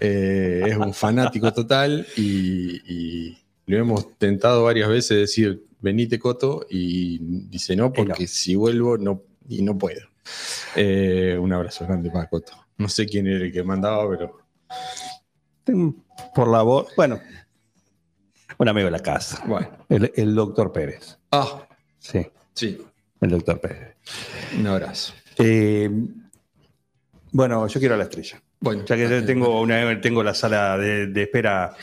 Eh, 0.00 0.62
es 0.66 0.78
un 0.78 0.94
fanático 0.94 1.52
total 1.52 2.06
y, 2.16 2.80
y 2.90 3.38
lo 3.66 3.76
hemos 3.76 4.16
tentado 4.16 4.64
varias 4.64 4.88
veces 4.88 5.18
decir, 5.18 5.66
venite 5.80 6.18
Coto, 6.18 6.64
y 6.70 7.18
dice 7.50 7.76
no, 7.76 7.92
porque 7.92 8.26
si 8.26 8.54
vuelvo 8.54 8.96
no, 8.96 9.24
y 9.46 9.60
no 9.60 9.76
puedo. 9.76 10.08
Eh, 10.74 11.36
un 11.38 11.52
abrazo 11.52 11.84
grande 11.86 12.10
para 12.10 12.30
Coto. 12.30 12.52
No 12.78 12.88
sé 12.88 13.04
quién 13.04 13.26
era 13.26 13.44
el 13.44 13.52
que 13.52 13.62
mandaba, 13.62 14.08
pero 14.08 14.45
Por 16.34 16.48
la 16.48 16.62
voz. 16.62 16.88
Bueno, 16.96 17.20
un 18.58 18.68
amigo 18.68 18.86
de 18.86 18.90
la 18.92 19.00
casa. 19.00 19.42
bueno. 19.46 19.68
El, 19.88 20.12
el 20.16 20.34
doctor 20.34 20.72
Pérez. 20.72 21.18
Ah, 21.32 21.62
Sí, 21.98 22.24
sí, 22.54 22.80
el 23.20 23.30
doctor 23.30 23.60
Pérez. 23.60 23.96
un 24.58 24.66
abrazo. 24.68 25.12
Eh, 25.38 25.90
bueno, 27.32 27.66
yo 27.66 27.80
quiero 27.80 27.94
a 27.94 27.98
la 27.98 28.04
estrella. 28.04 28.40
Bueno, 28.60 28.84
Ya 28.84 28.96
que 28.96 29.06
tengo, 29.22 29.60
una, 29.60 30.00
tengo 30.00 30.22
la 30.22 30.32
sala 30.34 30.78
de, 30.78 31.08
de 31.08 31.22
espera 31.24 31.74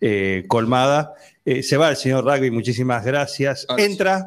eh, 0.00 0.44
colmada. 0.48 1.12
Eh, 1.44 1.62
se 1.62 1.76
va 1.76 1.90
el 1.90 1.96
señor 1.96 2.24
Rugby, 2.24 2.50
muchísimas 2.50 3.04
gracias. 3.04 3.66
Sí. 3.76 3.82
Entra, 3.82 4.26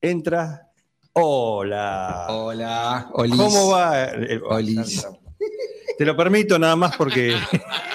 entra. 0.00 0.70
Hola. 1.12 2.26
Hola, 2.30 3.08
Olis. 3.12 3.36
¿Cómo 3.36 3.70
va? 3.70 4.08
Olis. 4.48 5.06
Te 5.98 6.04
lo 6.04 6.16
permito 6.16 6.58
nada 6.58 6.74
más 6.76 6.96
porque 6.96 7.36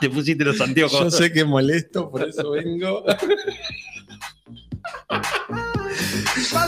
te 0.00 0.10
pusiste 0.10 0.44
los 0.44 0.60
anteojos. 0.60 1.00
Yo 1.00 1.10
sé 1.10 1.32
que 1.32 1.44
molesto, 1.44 2.10
por 2.10 2.28
eso 2.28 2.50
vengo. 2.52 3.04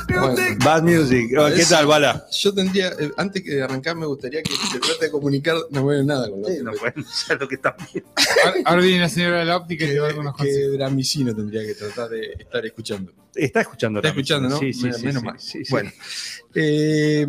Bueno, 0.08 0.34
Bad 0.64 0.82
Music. 0.82 1.30
Oh, 1.38 1.46
¿Qué 1.54 1.64
tal, 1.64 1.86
Bala? 1.86 2.26
yo 2.32 2.52
tendría, 2.54 2.88
eh, 2.88 3.10
antes 3.16 3.42
que 3.42 3.52
de 3.52 3.62
arrancar, 3.62 3.96
me 3.96 4.06
gustaría 4.06 4.42
que 4.42 4.52
se 4.52 4.78
trate 4.78 5.06
de 5.06 5.10
comunicar, 5.10 5.56
no 5.70 5.86
veo 5.86 6.02
nada 6.04 6.28
con 6.28 6.42
la 6.42 6.48
Sí, 6.48 6.58
no 6.62 6.72
pueden 6.72 7.04
lo 7.40 7.48
que 7.48 7.54
está 7.54 7.76
Ahora- 8.44 8.56
Ahora 8.64 8.82
viene 8.82 9.00
la 9.00 9.08
señora 9.08 9.38
de 9.40 9.44
la 9.46 9.56
óptica 9.56 9.84
y 9.84 9.88
te 9.88 9.98
va 9.98 10.06
a 10.06 10.10
dar 10.10 10.18
unos 10.18 10.36
que 10.36 10.44
consejos. 10.44 10.72
Dramicino 10.72 11.34
tendría 11.34 11.62
que 11.64 11.74
tratar 11.74 12.08
de 12.10 12.32
estar 12.38 12.66
escuchando. 12.66 13.12
Está 13.34 13.60
escuchando. 13.62 13.98
Está 14.00 14.08
escuchando, 14.10 14.48
¿no? 14.50 14.58
Sí, 14.58 14.72
sí, 14.72 14.82
Menos- 14.84 14.98
sí, 15.00 15.06
menos 15.06 15.22
mal. 15.22 15.40
sí, 15.40 15.64
sí. 15.64 15.70
Bueno, 15.70 15.90
eh, 16.54 17.26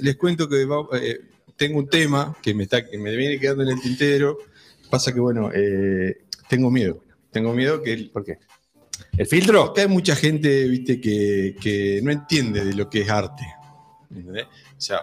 les 0.00 0.16
cuento 0.16 0.48
que 0.48 0.66
eh, 1.00 1.20
tengo 1.56 1.78
un 1.78 1.88
tema 1.88 2.36
que 2.42 2.52
me, 2.54 2.64
está, 2.64 2.84
que 2.86 2.98
me 2.98 3.16
viene 3.16 3.38
quedando 3.40 3.62
en 3.62 3.70
el 3.70 3.80
tintero. 3.80 4.38
Pasa 4.90 5.12
que, 5.12 5.20
bueno, 5.20 5.50
eh, 5.54 6.24
tengo 6.48 6.70
miedo. 6.70 7.02
Tengo 7.30 7.52
miedo 7.52 7.82
que 7.82 8.08
¿Por 8.12 8.24
qué? 8.24 8.38
¿El 9.16 9.26
filtro? 9.26 9.62
Acá 9.62 9.82
hay 9.82 9.88
mucha 9.88 10.14
gente, 10.16 10.66
viste, 10.68 11.00
que, 11.00 11.56
que 11.60 12.00
no 12.02 12.10
entiende 12.10 12.64
de 12.64 12.74
lo 12.74 12.88
que 12.88 13.02
es 13.02 13.10
arte. 13.10 13.44
¿entendés? 14.14 14.44
O 14.46 14.80
sea, 14.80 15.00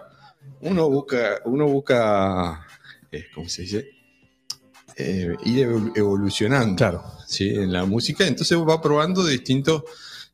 uno 0.61 0.89
busca, 0.89 1.39
uno 1.45 1.67
busca, 1.67 2.65
eh, 3.11 3.25
¿cómo 3.33 3.49
se 3.49 3.63
dice? 3.63 3.89
Eh, 4.95 5.35
ir 5.45 5.67
evol- 5.67 5.91
evolucionando 5.95 6.75
Claro. 6.75 7.03
¿sí? 7.27 7.49
en 7.49 7.71
la 7.73 7.85
música. 7.85 8.25
Entonces 8.27 8.57
va 8.57 8.81
probando 8.81 9.25
distintos 9.25 9.83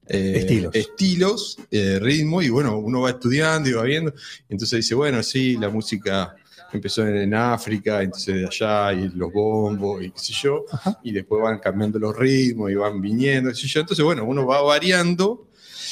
eh, 0.07 0.33
Estilos. 0.38 0.75
estilos 0.75 1.57
eh, 1.71 1.99
ritmo, 2.01 2.41
y 2.41 2.49
bueno, 2.49 2.77
uno 2.77 3.01
va 3.01 3.12
estudiando 3.12 3.69
y 3.69 3.73
va 3.73 3.83
viendo. 3.83 4.13
Entonces 4.49 4.77
dice, 4.77 4.95
bueno, 4.95 5.21
sí, 5.23 5.55
la 5.57 5.69
música 5.69 6.35
empezó 6.77 7.08
en, 7.08 7.34
África, 7.34 8.01
entonces 8.01 8.36
de 8.36 8.45
allá, 8.47 8.93
y 8.93 9.10
los 9.10 9.32
bombos, 9.32 10.03
y 10.03 10.12
qué 10.12 10.19
sé 10.19 10.34
yo, 10.34 10.65
y 11.03 11.12
después 11.12 11.41
van 11.41 11.60
cambiando 11.60 11.99
los 11.99 12.15
ritmos 12.15 12.71
y 12.71 12.75
van 12.75 13.01
viniendo, 13.01 13.49
qué 13.49 13.55
sé 13.55 13.67
yo. 13.67 13.82
Entonces, 13.82 14.03
bueno, 14.05 14.23
uno 14.25 14.45
va 14.45 14.62
variando. 14.62 15.47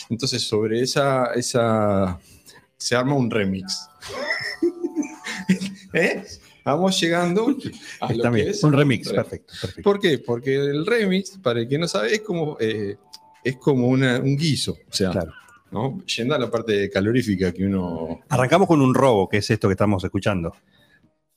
Entonces, 0.09 0.41
sobre 0.43 0.81
esa, 0.81 1.33
esa 1.33 2.19
se 2.77 2.95
arma 2.95 3.15
un 3.15 3.29
remix. 3.29 3.87
¿Eh? 5.93 6.23
Vamos 6.63 6.99
llegando 6.99 7.47
a 8.01 8.13
lo 8.13 8.21
También, 8.23 8.47
que 8.47 8.51
es 8.51 8.63
un 8.63 8.73
remix, 8.73 9.07
re- 9.07 9.15
perfecto. 9.15 9.53
perfecto. 9.61 9.81
¿Por 9.83 9.99
qué? 9.99 10.19
Porque 10.19 10.55
el 10.55 10.85
remix, 10.85 11.37
para 11.41 11.61
el 11.61 11.67
que 11.69 11.77
no 11.77 11.87
sabe, 11.87 12.13
es 12.15 12.21
como, 12.21 12.57
eh, 12.59 12.97
es 13.43 13.55
como 13.55 13.87
una- 13.87 14.19
un 14.19 14.35
guiso. 14.35 14.73
O 14.73 14.93
sea, 14.93 15.11
Claro. 15.11 15.31
¿No? 15.71 16.01
yendo 16.05 16.35
a 16.35 16.39
la 16.39 16.49
parte 16.49 16.89
calorífica 16.89 17.51
que 17.51 17.65
uno. 17.65 18.21
Arrancamos 18.29 18.67
con 18.67 18.81
un 18.81 18.93
robo, 18.93 19.27
que 19.29 19.37
es 19.37 19.49
esto 19.49 19.67
que 19.67 19.73
estamos 19.73 20.03
escuchando. 20.03 20.55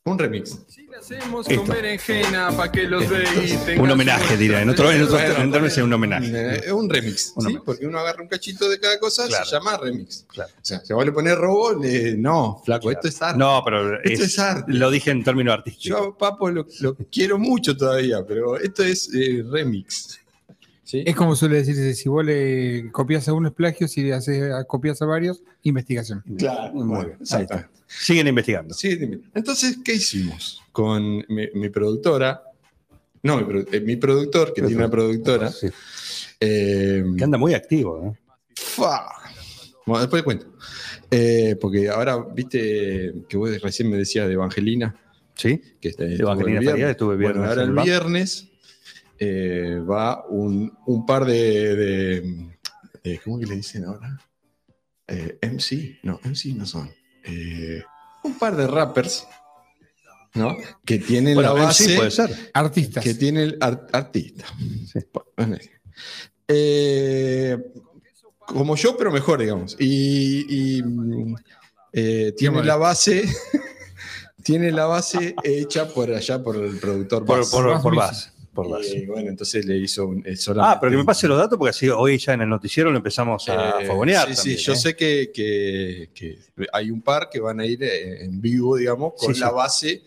Un 0.03 0.19
remix. 0.19 0.59
Si 0.67 0.89
hacemos 0.99 1.47
Esto. 1.47 1.63
con 1.63 1.75
berenjena 1.75 2.51
para 2.57 2.73
que 2.73 2.85
los 2.85 3.07
veis. 3.07 3.59
Un 3.79 3.91
homenaje, 3.91 4.35
diría. 4.39 4.63
En 4.63 4.71
otro, 4.71 4.91
en 4.91 5.03
otro 5.03 5.19
en 5.19 5.53
términos 5.53 5.77
es 5.77 5.85
un 5.85 5.93
homenaje. 5.93 6.31
Eh, 6.33 6.61
Es 6.65 6.73
un 6.73 6.89
remix. 6.89 7.35
Un 7.37 7.47
¿sí? 7.49 7.59
Porque 7.63 7.87
uno 7.87 7.99
agarra 7.99 8.23
un 8.23 8.29
cachito 8.29 8.67
de 8.71 8.81
cada 8.81 8.99
cosa, 8.99 9.27
Claro. 9.29 9.45
se 9.45 9.53
llama 9.57 9.77
remix. 9.77 10.25
Claro. 10.29 10.51
O 10.57 10.65
sea, 10.65 10.81
si 10.81 10.95
vos 10.95 11.05
le 11.05 11.13
pones 11.13 11.37
robo, 11.37 11.75
le- 11.75 12.17
no, 12.17 12.63
flaco, 12.65 12.91
esto 12.91 13.09
es 13.09 13.21
arte. 13.21 13.39
No, 13.39 13.61
pero 13.63 13.97
Esto 14.03 14.25
es- 14.25 14.33
es 14.33 14.39
arte. 14.39 14.73
lo 14.73 14.91
dije 14.91 15.11
en 15.11 15.23
términos 15.23 15.53
artísticos. 15.53 16.01
Yo 16.01 16.17
Papo 16.17 16.51
lo, 16.51 16.67
lo 16.81 16.97
quiero 17.13 17.39
mucho 17.39 17.77
todavía, 17.77 18.25
pero 18.27 18.59
esto 18.59 18.83
es 18.83 19.13
eh, 19.15 19.45
remix. 19.51 20.19
¿Sí? 20.91 21.05
Es 21.07 21.15
como 21.15 21.37
suele 21.37 21.59
decirse, 21.59 21.95
si 21.95 22.09
vos 22.09 22.25
le 22.25 22.91
copias 22.91 23.29
a 23.29 23.33
uno 23.33 23.47
es 23.49 23.55
plagio, 23.55 23.87
si 23.87 24.03
le 24.03 24.13
haces 24.13 24.53
copias 24.67 25.01
a 25.03 25.07
varios, 25.07 25.41
investigación. 25.63 26.25
Claro, 26.37 26.73
Muy 26.75 26.85
bueno, 26.89 27.05
bien. 27.07 27.19
Está. 27.23 27.71
Siguen 27.87 28.27
investigando. 28.27 28.75
Sí. 28.75 28.99
Entonces, 29.33 29.79
¿qué 29.85 29.95
hicimos? 29.95 30.61
Con 30.73 31.19
mi, 31.29 31.47
mi 31.55 31.69
productora, 31.69 32.43
no, 33.23 33.37
mi, 33.37 33.45
produ- 33.45 33.69
eh, 33.73 33.81
mi 33.81 33.95
productor, 33.95 34.53
que 34.53 34.63
tiene 34.63 34.77
una 34.79 34.91
productora, 34.91 35.53
Sí. 35.53 35.69
eh, 36.41 37.05
Que 37.17 37.23
anda 37.25 37.39
muy 37.39 37.55
activo. 37.55 38.13
¿eh? 38.13 38.19
Bueno, 39.87 40.01
después 40.01 40.23
cuento. 40.25 40.47
Eh, 41.11 41.57
porque 41.61 41.89
ahora, 41.89 42.17
viste 42.35 43.15
que 43.29 43.37
vos 43.37 43.51
recién 43.61 43.89
me 43.91 43.97
decías 43.97 44.27
de 44.27 44.35
Evangelina, 44.35 44.97
¿Sí? 45.35 45.61
que 45.81 45.91
este, 45.91 46.15
Evangelina 46.17 46.61
estuve 46.91 47.15
Bueno, 47.17 47.41
viernes 47.41 47.49
ahora 47.49 47.63
en 47.63 47.69
el 47.79 47.85
viernes 47.85 48.49
eh, 49.21 49.79
va 49.89 50.25
un, 50.29 50.77
un 50.87 51.05
par 51.07 51.25
de, 51.27 51.77
de- 51.77 52.51
de- 53.05 53.21
¿Cómo 53.23 53.39
que 53.39 53.47
le 53.47 53.57
dicen 53.57 53.85
ahora? 53.85 54.19
Eh, 55.07 55.39
MC, 55.43 55.99
no, 56.05 56.19
MC 56.25 56.55
no 56.55 56.65
son. 56.67 56.91
Eh, 57.25 57.83
un 58.25 58.39
par 58.39 58.57
de 58.57 58.67
rappers, 58.67 59.27
¿no? 60.35 60.57
Que 60.85 60.99
tienen 60.99 61.35
Bueno, 61.35 61.55
la 61.55 61.65
base. 61.65 61.85
sí 61.85 61.97
puede 61.97 62.11
ser. 62.11 62.51
Artistas. 62.55 63.03
Que 63.05 63.15
tiene 63.15 63.43
el 63.45 63.59
ar- 63.61 63.87
artista. 63.93 64.45
Sí. 64.91 65.01
Eh, 66.49 67.57
como 68.39 68.77
yo, 68.77 68.97
pero 68.97 69.11
mejor, 69.13 69.41
digamos. 69.41 69.77
Y, 69.79 70.79
y, 70.79 70.83
eh, 71.93 72.33
tiene 72.37 72.63
la 72.65 72.77
base. 72.77 73.25
tiene 74.43 74.71
la 74.73 74.87
base 74.87 75.35
hecha 75.45 75.89
por 75.89 76.11
allá 76.11 76.43
por 76.43 76.57
el 76.57 76.79
productor 76.79 77.25
Por, 77.25 77.39
Bass. 77.39 77.51
por, 77.51 77.83
por. 77.83 77.97
Bass, 77.97 78.33
por. 78.69 78.85
Y 78.85 79.07
bueno, 79.07 79.29
entonces 79.31 79.65
le 79.65 79.77
hizo 79.77 80.07
un, 80.07 80.27
eh, 80.27 80.37
solamente- 80.37 80.77
Ah, 80.77 80.81
pero 80.81 80.91
que 80.93 80.97
me 80.99 81.05
pase 81.05 81.27
los 81.29 81.39
datos 81.39 81.59
porque 81.59 81.71
así 81.71 81.89
hoy 81.89 82.19
ya 82.19 82.35
en 82.35 82.43
el 82.43 82.49
noticiero 82.49 82.91
lo 82.91 82.97
empezamos 82.97 83.49
a 83.49 83.81
Eh, 83.81 83.87
fogonear. 83.87 84.29
Sí, 84.29 84.35
también, 84.37 84.59
sí, 84.59 84.65
yo 84.65 84.73
¿eh? 84.73 84.77
sé 84.77 84.97
que, 84.97 85.31
que- 85.35 86.11
que 86.15 86.39
hay 86.73 86.91
un 86.91 87.03
par 87.03 87.29
que 87.31 87.41
van 87.41 87.61
a 87.61 87.67
ir 87.67 87.83
eh, 87.83 88.25
en 88.25 88.41
vivo, 88.41 88.77
digamos, 88.77 89.15
con 89.17 89.35
Sí, 89.35 89.41
la 89.41 89.51
base 89.51 90.03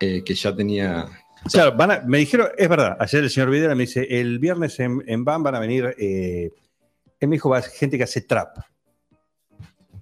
eh, 0.00 0.22
que 0.24 0.34
ya 0.34 0.54
tenía. 0.54 1.06
Claro, 1.52 1.76
van 1.76 1.90
a- 1.90 2.00
me 2.06 2.18
dijeron, 2.18 2.48
es 2.56 2.68
verdad, 2.68 2.96
ayer 3.00 3.22
el 3.24 3.30
señor 3.30 3.50
Videla 3.50 3.74
me 3.74 3.82
dice, 3.84 4.06
el 4.10 4.38
viernes 4.38 4.78
en, 4.80 5.02
en 5.06 5.24
BAM 5.24 5.42
van 5.42 5.54
a 5.54 5.60
venir, 5.60 5.94
eh, 5.98 6.50
él 7.18 7.28
me 7.28 7.36
dijo, 7.36 7.50
va 7.50 7.58
a 7.58 7.62
ser 7.62 7.72
gente 7.72 7.96
que 7.98 8.04
hace 8.04 8.22
trap. 8.22 8.56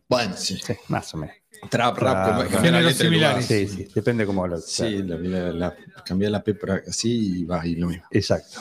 Bueno, 0.09 0.37
sí. 0.37 0.59
Sí, 0.65 0.75
más 0.89 1.13
o 1.15 1.19
menos. 1.19 1.37
Trap, 1.71 1.99
rap, 1.99 2.27
como- 2.29 2.43
la 2.45 2.61
géneros 2.63 2.95
similares. 2.95 3.47
Sí, 3.47 3.67
sí, 3.69 3.89
depende 3.95 4.25
cómo 4.25 4.47
lo 4.47 4.59
Sí, 4.61 5.03
la, 5.03 5.17
la- 5.19 5.53
la- 5.53 5.77
cambiar 6.05 6.31
la 6.33 6.43
P 6.43 6.55
por 6.55 6.71
así 6.71 7.41
y 7.41 7.45
va 7.45 7.67
y 7.67 7.75
lo 7.77 7.89
mismo. 7.89 8.05
Exacto. 8.11 8.61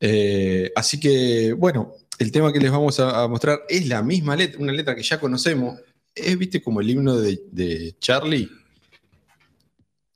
Eh, 0.00 0.72
así 0.74 0.98
que, 0.98 1.52
bueno, 1.52 1.92
el 2.18 2.32
tema 2.32 2.52
que 2.52 2.58
les 2.60 2.70
vamos 2.70 2.98
a, 3.00 3.22
a 3.22 3.28
mostrar 3.28 3.60
es 3.68 3.86
la 3.86 4.02
misma 4.02 4.34
letra, 4.34 4.60
una 4.60 4.72
letra 4.72 4.94
que 4.96 5.02
ya 5.02 5.20
conocemos. 5.20 5.78
Es, 6.14 6.36
viste, 6.38 6.62
como 6.62 6.80
el 6.80 6.88
himno 6.90 7.16
de, 7.16 7.38
de 7.52 7.94
Charlie. 8.00 8.48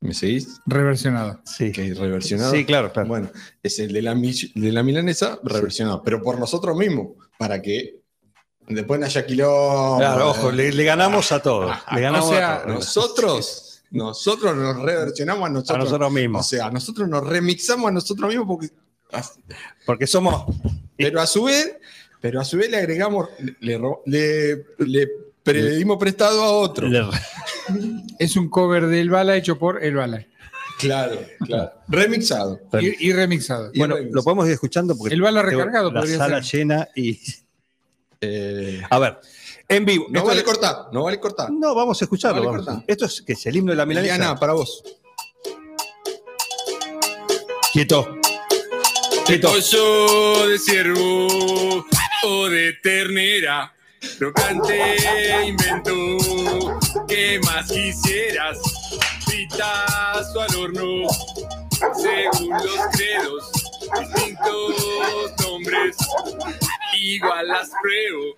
¿Me 0.00 0.14
seguís? 0.14 0.60
Reversionado. 0.66 1.40
Sí, 1.44 1.70
Que 1.70 1.94
reversionado. 1.94 2.50
sí 2.52 2.64
claro, 2.64 2.92
claro. 2.92 3.08
Bueno, 3.08 3.30
es 3.62 3.78
el 3.78 3.92
de 3.92 4.02
la, 4.02 4.14
de 4.14 4.72
la 4.72 4.82
milanesa 4.82 5.38
reversionado, 5.44 6.02
pero 6.02 6.20
por 6.22 6.40
nosotros 6.40 6.76
mismos, 6.76 7.08
para 7.38 7.62
que 7.62 8.01
después 8.68 9.00
quilombo. 9.26 9.98
Claro, 9.98 10.30
ojo, 10.30 10.50
le, 10.52 10.72
le 10.72 10.84
ganamos 10.84 11.32
a 11.32 11.40
todos. 11.42 11.74
Le 11.94 12.00
ganamos 12.00 12.28
O 12.28 12.32
sea, 12.32 12.54
a 12.54 12.62
todos. 12.62 12.74
Nosotros, 12.74 13.82
nosotros 13.90 14.56
nos 14.56 14.80
reversionamos 14.80 15.42
a 15.44 15.46
A 15.46 15.50
nosotros. 15.50 15.78
nosotros 15.84 16.08
O 16.08 16.10
mismos. 16.12 16.48
sea, 16.48 16.70
nosotros 16.70 17.08
nos 17.08 17.26
remixamos 17.26 17.88
a 17.88 17.92
nosotros 17.92 18.28
mismos 18.28 18.46
porque. 18.46 18.68
Porque 19.84 20.06
somos. 20.06 20.44
Pero 20.96 21.20
a 21.20 21.26
su 21.26 21.44
vez, 21.44 21.76
pero 22.20 22.40
a 22.40 22.44
su 22.44 22.56
vez 22.56 22.70
le 22.70 22.78
agregamos, 22.78 23.28
le, 23.60 23.78
le, 24.06 24.66
le 24.78 25.08
pedimos 25.42 25.98
prestado 25.98 26.42
a 26.42 26.50
otro. 26.50 26.88
le- 26.88 27.04
Es 28.18 28.36
un 28.36 28.48
cover 28.48 28.86
del 28.86 29.10
Bala 29.10 29.36
hecho 29.36 29.58
por 29.58 29.82
El 29.84 29.96
Bala. 29.96 30.26
Claro, 30.78 31.16
claro. 31.44 31.70
Remixado. 31.86 32.58
Y, 32.80 33.08
y 33.08 33.12
remixado. 33.12 33.70
Y 33.72 33.78
bueno, 33.78 33.96
remix. 33.96 34.14
lo 34.14 34.22
podemos 34.24 34.46
ir 34.46 34.52
escuchando 34.54 34.96
porque 34.96 35.14
El 35.14 35.20
bala 35.22 35.42
recargado 35.42 35.92
la 35.92 36.04
sala 36.06 36.42
ser. 36.42 36.60
llena 36.60 36.88
y. 36.96 37.20
Eh, 38.24 38.80
A 38.88 38.98
ver, 39.00 39.18
en 39.68 39.84
vivo. 39.84 40.06
no 40.08 40.24
vale 40.24 40.40
es- 40.40 40.44
cortar, 40.46 40.86
no 40.92 41.02
vale 41.02 41.18
cortar. 41.18 41.50
No, 41.50 41.74
vamos 41.74 42.00
a 42.00 42.04
escucharlo. 42.04 42.44
Vale, 42.50 42.64
vamos. 42.64 42.84
Esto 42.86 43.04
es 43.06 43.20
que 43.22 43.32
es 43.32 43.46
el 43.46 43.56
himno 43.56 43.72
de 43.72 43.76
la 43.76 43.84
milanesa. 43.84 44.14
Liliana, 44.14 44.38
para 44.38 44.52
vos. 44.52 44.82
Quieto. 47.72 48.16
De 49.26 49.38
pollo, 49.38 50.48
de 50.48 50.58
ciervo 50.58 51.84
o 52.24 52.48
de 52.48 52.74
ternera. 52.82 53.72
Crocante 54.18 55.44
invento, 55.46 55.94
¿qué 57.08 57.40
más 57.44 57.70
quisieras? 57.70 58.58
Fritas 59.24 60.26
o 60.36 60.40
al 60.40 60.54
horno, 60.56 61.08
según 61.96 62.50
los 62.50 62.86
credos, 62.92 63.52
distintos 64.00 65.32
nombres, 65.40 65.96
igual 67.02 67.48
las 67.48 67.70
pruebo. 67.82 68.36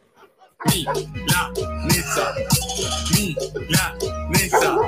Mi, 0.66 0.85
la, 0.85 1.53
nesa, 1.85 2.35
mi, 3.12 3.37
la, 3.68 3.94
nesa, 4.31 4.79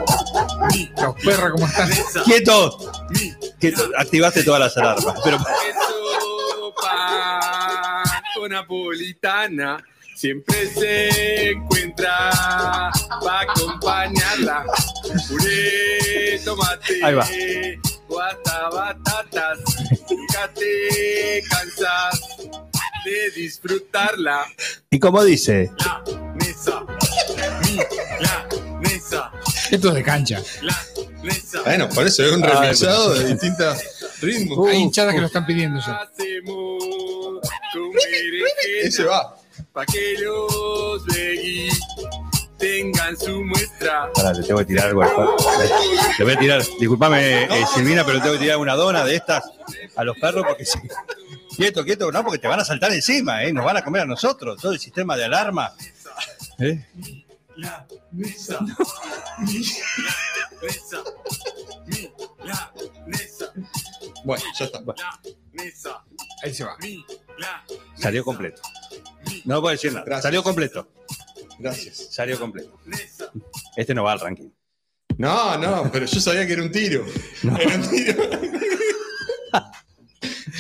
mi, 0.73 0.91
Los 1.03 1.15
perros, 1.23 1.51
¿cómo 1.53 1.67
están? 1.67 1.89
nesa, 1.91 2.23
¡Quieto! 2.25 2.79
mi, 3.11 3.35
Quieto. 3.61 3.83
Activaste 3.99 4.43
todas 4.43 4.61
las 4.61 4.77
alarmas. 4.79 5.15
Pero 5.23 5.39
Queso, 5.39 6.75
pan 6.81 8.05
con 8.35 8.51
napolitana 8.53 9.85
siempre 10.15 10.67
se 10.69 11.51
encuentra 11.51 12.31
para 13.23 13.41
acompañarla. 13.53 14.65
Puré, 15.29 16.41
tomate, 16.43 17.05
Ahí 17.05 17.15
va. 17.15 17.27
o 18.09 18.21
hasta 18.21 18.69
batatas. 18.71 19.59
Nunca 20.09 20.51
te 20.55 21.43
cansas 21.51 22.21
de 23.11 23.31
disfrutarla. 23.31 24.45
Y 24.91 24.99
como 24.99 25.23
dice, 25.25 25.71
La 25.79 26.03
mesa, 26.35 26.85
mi, 27.65 27.77
la 28.21 28.49
mesa, 28.81 29.33
Esto 29.71 29.89
es 29.89 29.95
de 29.95 30.03
cancha. 30.03 30.43
la 30.63 30.77
mesa. 31.23 31.63
Bueno, 31.65 31.89
por 31.89 32.07
eso 32.07 32.25
es 32.25 32.33
un 32.33 32.45
Ay, 32.45 32.51
remixado 32.51 33.15
de 33.15 33.25
distintos 33.33 33.79
ritmos. 34.21 34.69
Hay 34.69 34.79
hinchadas 34.79 35.15
que 35.15 35.21
lo 35.21 35.27
están 35.27 35.47
pidiendo 35.47 35.81
ya. 35.81 35.97
Hacemos 35.97 36.83
con 37.73 37.91
berenjena. 37.93 38.83
Ese 38.83 39.05
va. 39.05 39.37
Pa' 39.73 39.87
que 39.87 40.17
los 40.19 41.03
tengan 42.59 43.17
su 43.19 43.43
muestra. 43.45 44.11
Pará, 44.15 44.33
le 44.33 44.43
tengo 44.43 44.59
que 44.61 44.65
tirar 44.67 44.87
algo. 44.87 45.03
Le 46.19 46.25
voy 46.25 46.33
a 46.35 46.39
tirar, 46.39 46.63
disculpame, 46.81 47.45
eh, 47.45 47.65
Silvina, 47.75 48.03
pero 48.05 48.17
le 48.17 48.23
tengo 48.23 48.35
que 48.35 48.41
tirar 48.41 48.57
una 48.59 48.75
dona 48.75 49.05
de 49.05 49.15
estas 49.17 49.45
a 49.95 50.05
los 50.05 50.17
perros 50.19 50.45
porque 50.49 50.65
sí. 50.65 50.79
Quieto, 51.57 51.85
quieto, 51.85 52.13
no, 52.13 52.23
porque 52.23 52.39
te 52.39 52.49
van 52.49 52.61
a 52.61 52.65
saltar 52.65 52.93
encima, 52.93 53.43
¿eh? 53.43 53.51
Nos 53.53 53.65
van 53.65 53.79
a 53.79 53.83
comer 53.83 54.03
a 54.03 54.07
nosotros. 54.07 54.61
Todo 54.61 54.73
el 54.73 54.79
sistema 54.79 55.17
de 55.17 55.25
alarma. 55.25 55.73
¿eh? 56.59 56.87
La 57.57 57.87
mesa. 58.13 58.61
Mi, 58.61 59.65
la 60.05 60.51
mesa. 60.63 61.03
Mi, 61.87 62.11
la 62.45 62.73
mesa. 63.07 63.53
Bueno, 64.23 64.45
ya 64.59 64.65
está. 64.67 64.81
La 64.81 65.21
mesa. 65.53 66.05
Ahí 66.43 66.53
se 66.53 66.65
va. 66.65 66.77
Salió 67.95 68.23
completo. 68.23 68.61
No 69.47 69.63
puedo 69.63 69.73
decir 69.73 69.93
nada. 69.93 70.05
Gracias. 70.05 70.25
Salió 70.25 70.43
completo. 70.43 70.89
Gracias. 71.59 72.09
Salió 72.11 72.39
completo. 72.39 72.79
Este 73.77 73.95
no 73.95 74.05
va 74.05 74.13
al 74.13 74.21
ranking. 74.21 74.51
No, 75.17 75.57
no, 75.57 75.91
pero 75.91 76.05
yo 76.05 76.21
sabía 76.21 76.47
que 76.47 76.53
era 76.53 76.63
un 76.63 76.71
tiro. 76.71 77.07
Era 77.43 77.77
un 77.77 77.89
tiro. 77.89 78.23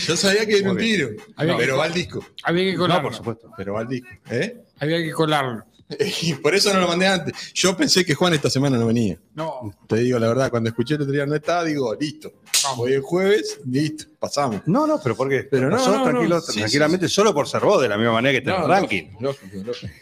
Yo 0.07 0.16
sabía 0.16 0.46
que 0.46 0.59
era 0.59 0.70
un 0.70 0.76
tiro. 0.79 1.11
Había 1.37 1.55
que- 1.57 1.61
Pero 1.62 1.76
va 1.79 1.85
al 1.85 1.92
disco. 1.94 2.24
Había 2.42 2.64
que 2.64 2.72
No, 2.74 2.79
colarlo. 2.81 3.02
por 3.09 3.14
supuesto. 3.16 3.50
Pero 3.57 3.74
va 3.74 3.81
al 3.81 3.88
disco. 3.88 4.09
¿Eh? 4.31 4.62
Había 4.81 4.98
que 4.98 5.12
colarlo. 5.12 5.64
Y 6.22 6.35
por 6.35 6.52
eso 6.55 6.74
no 6.74 6.81
lo 6.81 6.88
mandé 6.88 7.07
antes. 7.07 7.33
Yo 7.55 7.76
pensé 7.76 8.05
que 8.05 8.14
Juan 8.14 8.35
esta 8.35 8.50
semana 8.50 8.76
no 8.76 8.87
venía. 8.88 9.16
No, 9.37 9.72
Te 9.87 9.96
digo 9.98 10.18
la 10.18 10.26
verdad, 10.26 10.50
cuando 10.50 10.68
escuché 10.68 10.94
el 10.96 11.02
otro 11.02 11.12
día 11.12 11.26
no 11.26 11.35
estaba, 11.37 11.62
digo, 11.64 11.94
listo. 11.94 12.33
Hoy 12.76 12.94
es 12.94 13.02
jueves, 13.05 13.61
listo, 13.70 14.05
pasamos. 14.18 14.62
No, 14.66 14.85
no, 14.87 15.00
pero 15.00 15.14
porque 15.14 15.46
Pero 15.48 15.70
no, 15.70 15.76
nosotros 15.76 15.98
no, 15.98 16.05
no. 16.07 16.11
tranquilo- 16.18 16.40
Sí, 16.40 16.59
tranquilamente, 16.59 17.09
solo 17.09 17.33
por 17.33 17.46
ser 17.48 17.61
vos, 17.61 17.81
de 17.81 17.88
la 17.88 17.96
misma 17.96 18.14
manera 18.14 18.33
que 18.33 18.38
está 18.38 18.62
el 18.62 18.68
ranking. 18.68 19.05
Lógico, 19.20 19.59
lógico. 19.64 19.92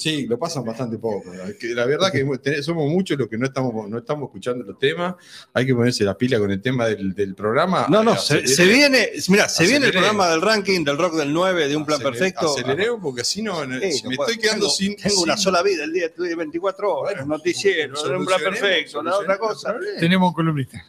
Sí, 0.00 0.26
lo 0.26 0.38
pasan 0.38 0.64
bastante 0.64 0.96
poco. 0.98 1.32
La, 1.34 1.52
que- 1.52 1.74
la 1.74 1.84
verdad 1.84 2.10
que 2.10 2.24
somos 2.62 2.88
muchos 2.90 3.18
los 3.18 3.28
que 3.28 3.36
no 3.36 3.44
estamos, 3.46 3.88
no 3.88 3.98
estamos 3.98 4.28
escuchando 4.28 4.64
los 4.64 4.78
temas. 4.78 5.14
Hay 5.52 5.66
que 5.66 5.74
ponerse 5.74 6.04
la 6.04 6.16
pila 6.16 6.38
con 6.38 6.50
el 6.50 6.62
tema 6.62 6.86
del, 6.86 7.12
del 7.14 7.34
programa. 7.34 7.86
No, 7.90 8.02
no, 8.02 8.16
se, 8.16 8.40
viene, 8.64 9.10
mira, 9.28 9.48
se 9.48 9.66
viene 9.66 9.86
el 9.86 9.92
programa 9.92 10.28
del 10.30 10.40
ranking, 10.40 10.84
del 10.84 10.96
rock 10.96 11.14
del 11.16 11.32
9, 11.32 11.68
de 11.68 11.76
un 11.76 11.84
plan 11.84 12.00
perfecto. 12.00 12.52
Aceleremos 12.54 13.00
porque 13.02 13.20
no, 13.20 13.24
Sí, 13.24 13.32
si 13.34 13.42
no 13.42 14.10
me 14.10 14.16
puedo. 14.16 14.30
estoy 14.30 14.42
quedando 14.42 14.66
Tengo- 14.66 14.70
sin. 14.74 14.96
Tengo 14.96 15.22
una 15.22 15.36
sola 15.36 15.62
vida, 15.62 15.84
el 15.84 15.92
día 15.92 16.08
de 16.16 16.34
24 16.34 16.94
horas, 16.96 17.14
Bueno, 17.16 17.36
noticiero, 17.36 17.94
un 18.18 18.24
plan 18.24 18.40
perfecto, 18.40 19.02
la 19.02 19.16
otra 19.18 19.36
cosa. 19.38 19.76
tenemos 19.98 20.28
un 20.28 20.34
columnista. 20.34 20.82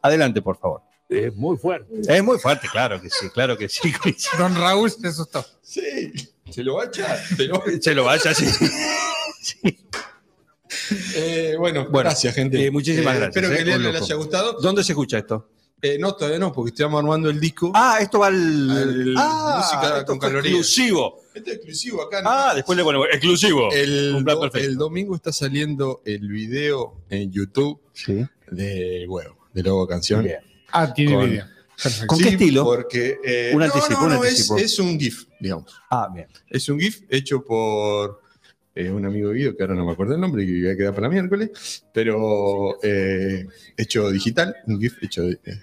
Adelante, 0.00 0.40
por 0.40 0.56
favor. 0.56 0.80
Es 1.06 1.34
muy 1.36 1.58
fuerte. 1.58 1.92
Es 2.08 2.24
muy 2.24 2.38
fuerte, 2.38 2.66
claro 2.72 2.98
que 3.00 3.10
sí, 3.10 3.28
claro 3.28 3.58
que 3.58 3.68
sí. 3.68 3.92
Don 4.38 4.54
Raúl 4.56 4.90
se 4.90 5.06
asustó. 5.06 5.44
Sí, 5.60 6.12
se 6.54 6.62
lo 6.64 6.74
va 6.76 6.82
a 6.84 6.86
echar. 6.86 7.18
se 7.26 7.46
lo 7.46 7.54
va 7.58 7.64
a 7.64 7.68
echar. 7.70 7.82
Se 7.82 7.94
lo 7.94 8.04
vaya 8.04 8.30
así. 8.30 8.46
Eh, 11.16 11.54
bueno, 11.58 11.82
Bueno, 11.88 12.08
gracias, 12.10 12.34
gente. 12.34 12.64
eh, 12.66 12.70
muchísimas 12.70 13.14
gracias, 13.16 13.36
Espero 13.44 13.54
eh, 13.54 13.64
que 13.64 13.78
les, 13.92 14.02
haya 14.02 14.14
gustado. 14.16 14.54
¿Dónde 14.60 14.82
se 14.82 14.92
escucha 14.92 15.18
esto? 15.18 15.48
Eh, 15.80 15.98
no, 15.98 16.14
todavía 16.14 16.38
no, 16.38 16.52
porque 16.52 16.70
estamos 16.70 16.98
armando 16.98 17.30
el 17.30 17.38
disco. 17.38 17.70
Ah, 17.74 17.98
esto 18.00 18.18
va 18.20 18.28
al. 18.28 18.70
Al- 18.70 19.14
ah, 19.16 19.56
música 19.58 19.98
esto 19.98 20.06
con 20.06 20.18
calorías. 20.18 20.46
exclusivo. 20.56 21.20
Este 21.34 21.50
es 21.50 21.56
exclusivo 21.56 22.02
acá. 22.02 22.22
¿no? 22.22 22.30
Ah, 22.30 22.52
después 22.54 22.76
le 22.76 22.82
ponemos 22.84 23.06
exclusivo. 23.12 23.70
El, 23.72 24.14
Un 24.16 24.24
plan 24.24 24.40
perfecto. 24.40 24.66
el 24.68 24.76
domingo 24.76 25.14
está 25.14 25.32
saliendo 25.32 26.02
el 26.04 26.26
video 26.28 27.02
en 27.10 27.30
YouTube 27.30 27.80
Sí. 27.92 28.24
de 28.50 29.04
Huevo, 29.08 29.36
de 29.52 29.62
Lobo 29.62 29.86
Canción. 29.86 30.24
Bien. 30.24 30.38
Ah, 30.72 30.92
tiene 30.92 31.14
Con- 31.14 31.30
video. 31.30 31.44
Perfecto. 31.82 32.06
¿Con 32.06 32.18
qué 32.18 32.28
estilo? 32.30 32.64
Porque, 32.64 33.18
eh, 33.24 33.50
Un 33.52 33.58
no, 33.60 33.64
anticipo, 33.64 34.06
no, 34.08 34.14
es- 34.24 34.30
anticipo. 34.30 34.58
Es, 34.58 34.78
un 34.78 34.98
GIF, 34.98 35.24
digamos. 35.40 35.72
Ah, 35.90 36.08
bien. 36.12 36.26
Es 36.48 36.68
un 36.68 36.78
GIF 36.80 37.02
hecho 37.10 37.44
por 37.44 38.20
eh, 38.74 38.90
un 38.90 39.04
amigo 39.06 39.28
de 39.30 39.36
Guido, 39.36 39.56
que 39.56 39.62
ahora 39.62 39.74
no 39.74 39.84
me 39.84 39.92
acuerdo 39.92 40.14
el 40.14 40.20
nombre, 40.20 40.44
que 40.46 40.52
voy 40.52 40.68
a 40.70 40.76
quedar 40.76 40.94
para 40.94 41.08
miércoles, 41.08 41.84
pero 41.92 42.78
eh, 42.82 43.46
hecho 43.76 44.10
digital, 44.10 44.54
un 44.66 44.80
GIF 44.80 45.02
hecho 45.02 45.22
de- 45.22 45.38
eh, 45.44 45.60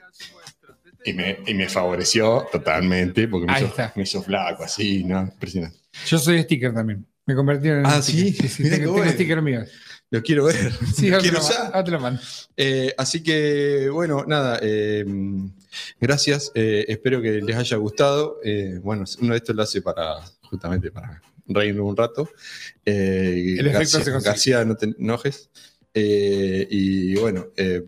y, 1.04 1.14
me, 1.14 1.40
y 1.48 1.54
me 1.54 1.68
favoreció 1.68 2.46
totalmente, 2.52 3.28
porque 3.28 3.48
me 3.48 3.54
Ahí 3.54 3.64
hizo, 3.64 3.70
está. 3.72 3.92
me 3.96 4.04
hizo 4.04 4.22
flaco, 4.22 4.64
así, 4.64 5.04
¿no? 5.04 5.22
Impresionante. 5.22 5.78
Yo 6.08 6.20
soy 6.20 6.42
sticker 6.44 6.74
también. 6.74 7.06
Me 7.26 7.36
convertí 7.36 7.70
en 7.70 7.86
Ah, 7.86 8.02
sticker. 8.02 8.48
¿sí? 8.48 8.48
sí, 8.50 8.64
Mirá 8.64 8.78
tengo, 8.78 9.06
sticker 9.06 9.42
mío. 9.42 9.62
Lo 10.10 10.22
quiero 10.22 10.44
ver. 10.46 10.72
Sí, 10.96 11.10
lo 11.10 11.20
quiero 11.20 11.40
usar. 11.40 11.72
Eh, 12.58 12.94
así 12.98 13.24
que, 13.24 13.90
bueno, 13.90 14.26
nada, 14.28 14.60
eh, 14.62 15.06
gracias. 16.00 16.52
eh, 16.56 16.86
espero 16.88 17.22
que 17.22 17.42
les 17.42 17.56
haya 17.56 17.78
gustado. 17.78 18.40
Eh, 18.44 18.80
bueno, 18.82 19.06
uno 19.22 19.32
de 19.34 19.38
estos 19.38 19.56
lo 19.56 19.64
hace 19.64 19.82
para, 19.82 20.16
justamente 20.44 20.92
para 20.92 21.22
reírnos 21.48 21.86
un 21.86 21.98
rato. 21.98 22.30
Eh, 22.86 23.56
El 23.60 23.68
efecto 23.68 24.00
se 24.00 24.12
consigue. 24.12 24.22
García, 24.32 24.66
no 24.66 24.76
te 24.76 24.88
enojes. 24.98 25.50
Eh, 25.94 26.68
y 26.70 27.16
bueno, 27.16 27.48
eh, 27.58 27.84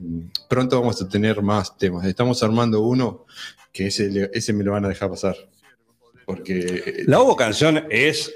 pronto 0.50 0.80
vamos 0.80 1.02
a 1.02 1.08
tener 1.08 1.42
más 1.42 1.78
temas. 1.78 2.06
Estamos 2.06 2.42
armando 2.44 2.82
uno 2.82 3.26
que 3.72 3.88
ese, 3.88 4.30
ese 4.34 4.54
me 4.54 4.64
lo 4.64 4.72
van 4.74 4.86
a 4.86 4.90
dejar 4.90 5.10
pasar. 5.10 5.36
Porque. 6.26 7.04
La 7.08 7.22
Hubo 7.22 7.36
Canción 7.36 7.86
es 7.90 8.32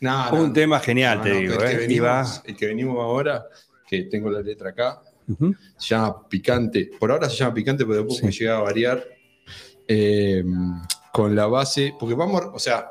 no, 0.00 0.30
no, 0.30 0.42
un 0.42 0.52
tema 0.52 0.80
genial, 0.80 1.18
no, 1.18 1.24
te 1.24 1.30
no, 1.30 1.38
digo. 1.38 1.54
el, 1.54 1.58
que 1.60 1.72
eh, 1.72 1.76
venimos, 1.76 2.42
el 2.44 2.56
que 2.56 2.66
venimos 2.66 2.98
ahora, 2.98 3.46
que 3.88 4.02
tengo 4.04 4.30
la 4.30 4.40
letra 4.42 4.70
acá, 4.70 5.00
Se 5.78 5.88
llama 5.94 6.28
Picante. 6.28 6.90
Por 6.98 7.10
ahora 7.10 7.28
se 7.28 7.36
llama 7.36 7.54
Picante, 7.54 7.84
pero 7.84 7.96
después 7.98 8.16
Sí. 8.18 8.22
puede 8.22 8.32
llegar 8.34 8.56
a 8.56 8.60
variar 8.60 9.04
eh, 9.88 10.44
con 11.12 11.34
la 11.36 11.46
base, 11.46 11.94
porque 11.98 12.14
vamos, 12.14 12.42
o 12.52 12.58
sea, 12.58 12.90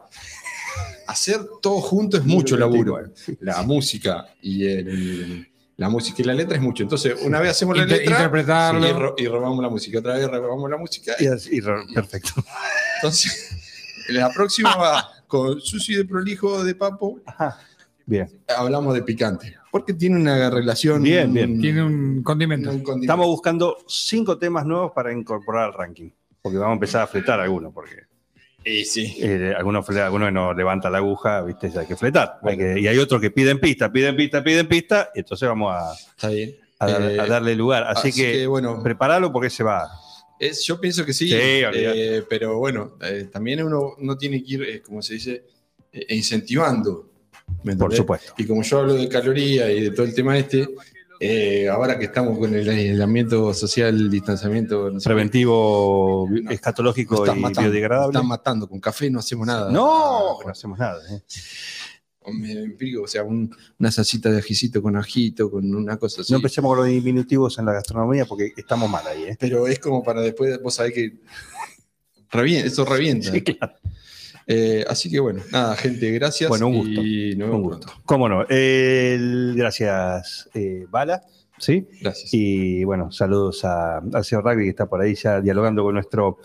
hacer 1.07 1.41
todo 1.61 1.81
junto 1.81 2.17
es 2.17 2.25
mucho 2.25 2.57
laburo. 2.57 2.99
La 3.41 3.61
música 3.63 4.25
y 4.41 4.65
el- 4.65 5.47
la 5.77 5.89
música 5.89 6.21
y 6.21 6.25
la 6.25 6.33
letra 6.33 6.55
es 6.55 6.61
mucho. 6.63 6.83
Entonces, 6.83 7.15
una 7.23 7.39
vez 7.41 7.51
hacemos 7.51 7.75
la 7.75 7.83
Inter- 7.83 7.99
letra 7.99 8.15
interpretarlo. 8.15 8.87
y, 8.87 8.91
ro- 8.93 9.15
y 9.17 9.27
robamos 9.27 9.61
la 9.61 9.69
música, 9.69 9.99
otra 9.99 10.13
vez 10.13 10.27
robamos 10.27 10.69
la 10.69 10.77
música. 10.77 11.13
Y 11.19 11.27
así, 11.27 11.61
perfecto. 11.93 12.31
Entonces, 12.95 13.49
la 14.09 14.29
próxima 14.31 14.75
va 14.77 15.09
con 15.27 15.59
Susi 15.59 15.95
de 15.95 16.05
Prolijo 16.05 16.63
de 16.63 16.75
Papo, 16.75 17.19
Bien. 18.05 18.29
hablamos 18.55 18.93
de 18.93 19.01
Picante, 19.03 19.57
porque 19.75 19.93
tiene 19.93 20.15
una 20.15 20.49
relación. 20.49 21.03
Bien, 21.03 21.33
bien. 21.33 21.59
Tiene 21.59 21.83
un 21.83 22.23
condimento. 22.23 22.69
un 22.69 22.77
condimento. 22.81 23.03
Estamos 23.03 23.27
buscando 23.27 23.75
cinco 23.89 24.37
temas 24.37 24.65
nuevos 24.65 24.93
para 24.95 25.11
incorporar 25.11 25.65
al 25.65 25.73
ranking. 25.73 26.09
Porque 26.41 26.57
vamos 26.57 26.71
a 26.71 26.73
empezar 26.75 27.01
a 27.01 27.07
fletar 27.07 27.41
algunos, 27.41 27.73
porque 27.73 28.03
Y 28.63 28.85
sí. 28.85 29.17
eh, 29.19 29.53
algunos, 29.57 29.89
algunos 29.89 30.31
no 30.31 30.53
levanta 30.53 30.89
la 30.89 30.99
aguja, 30.99 31.41
¿viste? 31.41 31.69
Hay 31.77 31.85
que 31.87 31.97
fletar. 31.97 32.39
Hay 32.43 32.57
que- 32.57 32.79
y 32.79 32.87
hay 32.87 32.97
otros 32.97 33.19
que 33.19 33.31
piden 33.31 33.59
pista, 33.59 33.91
piden 33.91 34.15
pista, 34.15 34.41
piden 34.41 34.65
pista, 34.69 35.09
y 35.13 35.19
entonces 35.19 35.45
vamos 35.49 35.73
a, 35.75 35.91
Está 35.93 36.29
bien. 36.29 36.55
a 36.79 36.87
dar- 36.87 37.01
Eh, 37.11 37.19
a 37.19 37.25
darle 37.25 37.53
lugar. 37.53 37.83
Así, 37.85 38.13
que, 38.13 38.47
bueno, 38.47 38.81
preparalo 38.81 39.29
porque 39.33 39.49
se 39.49 39.61
va. 39.65 39.89
es, 40.39 40.63
yo 40.63 40.79
pienso 40.79 41.05
que 41.05 41.11
sí, 41.13 41.27
Sí, 41.27 41.35
eh, 41.37 42.23
pero 42.29 42.57
bueno, 42.59 42.93
eh, 43.01 43.27
también 43.29 43.61
uno 43.61 43.95
no 43.99 44.17
tiene 44.17 44.41
que 44.41 44.53
ir, 44.53 44.63
eh, 44.63 44.81
como 44.81 45.01
se 45.01 45.15
dice, 45.15 45.43
eh, 45.91 46.15
incentivando. 46.15 47.09
¿Me 47.65 47.75
Por 47.75 47.93
supuesto. 47.93 48.33
Y 48.37 48.45
como 48.45 48.61
yo 48.63 48.79
hablo 48.79 48.93
de 48.93 49.09
calorías 49.09 49.69
y 49.69 49.81
de 49.81 49.91
todo 49.91 50.05
el 50.05 50.13
tema 50.15 50.37
este, 50.37 50.67
eh, 51.19 51.67
ahora 51.69 51.97
que 51.99 52.05
estamos 52.05 52.37
con 52.37 52.53
el 52.55 52.67
aislamiento 52.69 53.53
social, 53.53 54.09
distanciamiento 54.09 54.91
no 54.91 54.99
sé, 54.99 55.09
Preventivo, 55.09 56.27
No. 56.29 56.51
escatológico 56.51 57.23
están 57.23 57.37
y 57.37 57.41
matando, 57.41 57.61
biodegradable. 57.69 58.13
están 58.17 58.27
matando, 58.27 58.67
con 58.69 58.79
café 58.79 59.09
no 59.09 59.19
hacemos 59.19 59.47
nada. 59.47 59.71
No, 59.71 60.37
no 60.43 60.49
hacemos 60.49 60.77
nada. 60.79 61.01
¿eh? 61.13 61.21
me 62.33 62.51
empírico, 62.53 63.03
o 63.03 63.07
sea, 63.07 63.21
un- 63.23 63.55
una 63.77 63.91
salsita 63.91 64.31
de 64.31 64.39
ajicito 64.39 64.81
con 64.81 64.95
ajito, 64.97 65.51
con 65.51 65.73
una 65.75 65.97
cosa 65.97 66.21
así. 66.21 66.33
No 66.33 66.37
empecemos 66.37 66.69
con 66.71 66.79
los 66.79 66.87
diminutivos 66.87 67.57
en 67.59 67.65
la 67.65 67.73
gastronomía 67.73 68.25
porque 68.25 68.51
estamos 68.57 68.89
mal 68.89 69.05
ahí. 69.05 69.25
¿eh? 69.25 69.37
pero 69.39 69.67
es 69.67 69.77
como 69.77 70.01
para 70.03 70.21
después, 70.21 70.59
vos 70.61 70.73
sabés 70.73 70.93
que 70.93 71.13
revienta, 72.31 72.67
eso 72.67 72.83
revienta. 72.83 73.31
Sí, 73.31 73.41
claro. 73.41 73.75
Eh, 74.47 74.85
así 74.87 75.09
que 75.09 75.19
bueno, 75.19 75.41
nada, 75.51 75.75
gente, 75.75 76.11
gracias. 76.11 76.49
Bueno, 76.49 76.67
un 76.67 76.77
gusto. 76.77 77.01
Y 77.01 77.35
nos 77.35 77.49
Un 77.49 77.63
gusto. 77.63 77.87
pronto. 77.87 78.01
¿Cómo 78.05 78.29
no? 78.29 78.45
Gracias, 78.47 80.49
eh, 80.53 80.85
Bala. 80.89 81.21
¿Sí? 81.57 81.87
Gracias. 82.01 82.33
Y 82.33 82.83
bueno, 82.83 83.11
saludos 83.11 83.63
a, 83.63 83.99
al 83.99 84.25
señor 84.25 84.43
Rugby 84.43 84.65
que 84.65 84.69
está 84.69 84.87
por 84.87 85.01
ahí 85.01 85.15
ya 85.15 85.39
dialogando 85.39 85.83
con 85.83 85.93
nuestro, 85.93 86.37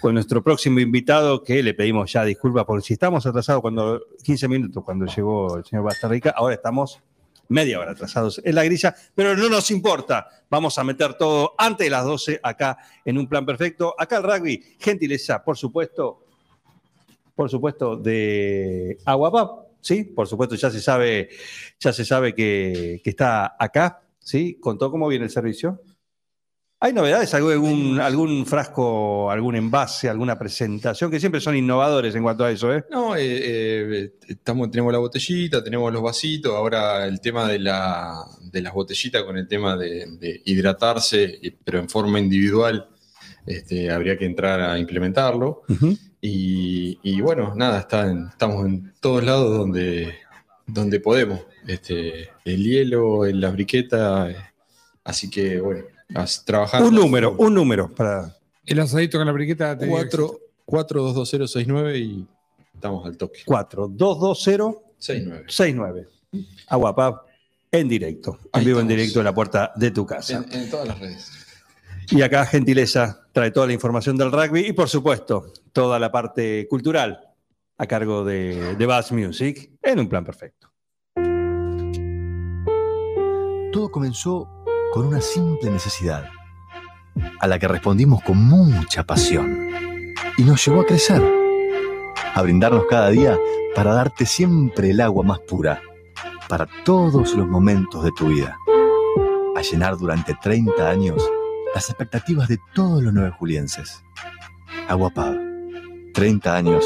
con 0.00 0.14
nuestro 0.14 0.42
próximo 0.42 0.80
invitado, 0.80 1.42
que 1.42 1.62
le 1.62 1.74
pedimos 1.74 2.10
ya 2.10 2.24
disculpas 2.24 2.64
por 2.64 2.82
si 2.82 2.94
estamos 2.94 3.26
atrasados 3.26 3.60
cuando 3.60 4.00
15 4.22 4.48
minutos 4.48 4.82
cuando 4.82 5.04
llegó 5.04 5.58
el 5.58 5.64
señor 5.64 5.84
Bastarrica, 5.84 6.30
ahora 6.30 6.54
estamos 6.54 7.00
media 7.48 7.78
hora 7.78 7.92
atrasados 7.92 8.40
en 8.42 8.54
la 8.54 8.64
grilla, 8.64 8.94
pero 9.14 9.36
no 9.36 9.50
nos 9.50 9.70
importa, 9.70 10.28
vamos 10.48 10.78
a 10.78 10.84
meter 10.84 11.14
todo 11.14 11.54
antes 11.58 11.86
de 11.86 11.90
las 11.90 12.04
12 12.04 12.40
acá 12.42 12.78
en 13.04 13.18
un 13.18 13.28
plan 13.28 13.44
perfecto. 13.44 13.94
Acá 13.98 14.16
el 14.16 14.22
rugby, 14.22 14.64
gentileza, 14.78 15.44
por 15.44 15.58
supuesto, 15.58 16.23
por 17.34 17.50
supuesto, 17.50 17.96
de 17.96 18.98
Aguapap, 19.04 19.66
¿sí? 19.80 20.04
Por 20.04 20.26
supuesto, 20.28 20.54
ya 20.54 20.70
se 20.70 20.80
sabe, 20.80 21.28
ya 21.80 21.92
se 21.92 22.04
sabe 22.04 22.34
que, 22.34 23.00
que 23.02 23.10
está 23.10 23.56
acá, 23.58 24.02
¿sí? 24.18 24.58
¿Contó 24.60 24.90
cómo 24.90 25.08
viene 25.08 25.24
el 25.26 25.30
servicio? 25.30 25.80
¿Hay 26.80 26.92
novedades? 26.92 27.32
¿Algún, 27.32 27.98
algún 27.98 28.44
frasco, 28.44 29.30
algún 29.30 29.56
envase, 29.56 30.06
alguna 30.10 30.38
presentación? 30.38 31.10
Que 31.10 31.18
siempre 31.18 31.40
son 31.40 31.56
innovadores 31.56 32.14
en 32.14 32.22
cuanto 32.22 32.44
a 32.44 32.50
eso, 32.50 32.74
¿eh? 32.74 32.84
No, 32.90 33.16
eh, 33.16 33.22
eh, 33.24 34.12
estamos, 34.28 34.70
tenemos 34.70 34.92
la 34.92 34.98
botellita, 34.98 35.64
tenemos 35.64 35.90
los 35.90 36.02
vasitos, 36.02 36.52
ahora 36.54 37.06
el 37.06 37.20
tema 37.22 37.48
de, 37.48 37.58
la, 37.58 38.22
de 38.42 38.60
las 38.60 38.74
botellitas 38.74 39.22
con 39.22 39.38
el 39.38 39.48
tema 39.48 39.78
de, 39.78 40.06
de 40.18 40.42
hidratarse, 40.44 41.38
y- 41.40 41.52
pero 41.52 41.78
en 41.78 41.88
forma 41.88 42.18
individual, 42.18 42.86
este, 43.46 43.90
habría 43.90 44.18
que 44.18 44.26
entrar 44.26 44.60
a 44.60 44.78
implementarlo. 44.78 45.62
Y, 46.26 46.98
y 47.02 47.20
bueno, 47.20 47.52
nada, 47.54 47.80
está 47.80 48.06
en- 48.10 48.28
estamos 48.28 48.64
en 48.64 48.94
todos 48.98 49.22
lados 49.22 49.58
donde, 49.58 50.14
donde 50.66 50.98
podemos. 50.98 51.40
Este, 51.66 52.30
el 52.46 52.64
hielo, 52.64 53.26
en 53.26 53.42
la 53.42 53.50
briqueta, 53.50 54.30
eh, 54.30 54.36
así 55.04 55.28
que 55.28 55.60
bueno, 55.60 55.84
trabajando. 56.46 56.88
Un 56.88 56.94
número, 56.94 57.34
un 57.36 57.52
número 57.54 57.94
para. 57.94 58.34
El 58.64 58.80
asadito 58.80 59.18
con 59.18 59.26
la 59.26 59.32
briqueta. 59.32 59.76
te 59.76 59.84
digo 59.84 59.98
que 59.98 60.04
4 60.08 60.40
422069 60.64 61.98
y 61.98 62.26
estamos 62.74 63.04
al 63.04 63.18
toque. 63.18 63.40
4 63.44 63.88
220 63.88 64.78
69. 64.98 65.44
69. 65.48 66.08
Aguapap 66.68 67.26
en 67.70 67.86
directo. 67.86 68.38
En 68.54 68.64
vivo 68.64 68.80
en 68.80 68.88
directo 68.88 69.18
en 69.18 69.24
la 69.26 69.34
puerta 69.34 69.72
de 69.76 69.90
tu 69.90 70.06
casa. 70.06 70.42
En, 70.50 70.58
en 70.62 70.70
todas 70.70 70.88
las 70.88 70.98
redes. 70.98 71.30
Y 72.14 72.22
acá, 72.22 72.46
gentileza, 72.46 73.26
trae 73.32 73.50
toda 73.50 73.66
la 73.66 73.72
información 73.72 74.16
del 74.16 74.30
rugby 74.30 74.68
y, 74.68 74.72
por 74.72 74.88
supuesto, 74.88 75.52
toda 75.72 75.98
la 75.98 76.12
parte 76.12 76.68
cultural 76.70 77.18
a 77.76 77.86
cargo 77.86 78.24
de, 78.24 78.76
de 78.76 78.86
Bass 78.86 79.10
Music 79.10 79.72
en 79.82 79.98
un 79.98 80.08
plan 80.08 80.24
perfecto. 80.24 80.70
Todo 83.72 83.90
comenzó 83.90 84.48
con 84.92 85.06
una 85.06 85.20
simple 85.20 85.72
necesidad, 85.72 86.28
a 87.40 87.48
la 87.48 87.58
que 87.58 87.66
respondimos 87.66 88.22
con 88.22 88.38
mucha 88.38 89.02
pasión, 89.02 89.70
y 90.36 90.44
nos 90.44 90.64
llevó 90.64 90.82
a 90.82 90.86
crecer, 90.86 91.20
a 92.32 92.42
brindarnos 92.42 92.84
cada 92.88 93.10
día 93.10 93.36
para 93.74 93.92
darte 93.92 94.24
siempre 94.24 94.90
el 94.90 95.00
agua 95.00 95.24
más 95.24 95.40
pura, 95.40 95.82
para 96.48 96.68
todos 96.84 97.34
los 97.34 97.48
momentos 97.48 98.04
de 98.04 98.12
tu 98.12 98.28
vida, 98.28 98.56
a 99.56 99.62
llenar 99.62 99.96
durante 99.96 100.32
30 100.40 100.88
años 100.88 101.28
las 101.74 101.88
expectativas 101.90 102.48
de 102.48 102.58
todos 102.72 103.02
los 103.02 103.12
nueve 103.12 103.32
julienses. 103.36 104.02
Agua 104.88 105.10
Pava, 105.10 105.36
30 106.14 106.56
años 106.56 106.84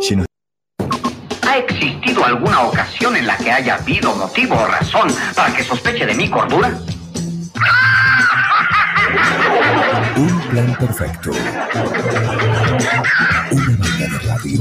llenos 0.00 0.26
¿Ha 1.46 1.58
existido 1.58 2.24
alguna 2.24 2.62
ocasión 2.62 3.16
en 3.16 3.26
la 3.26 3.36
que 3.36 3.52
haya 3.52 3.74
habido 3.76 4.14
motivo 4.16 4.56
o 4.56 4.66
razón 4.66 5.08
para 5.36 5.54
que 5.54 5.62
sospeche 5.62 6.06
de 6.06 6.14
mi 6.14 6.28
cordura? 6.30 6.72
Un 10.16 10.40
plan 10.48 10.76
perfecto. 10.78 11.30
Una 13.50 13.76
banda 13.76 14.06
de 14.08 14.18
radio. 14.18 14.60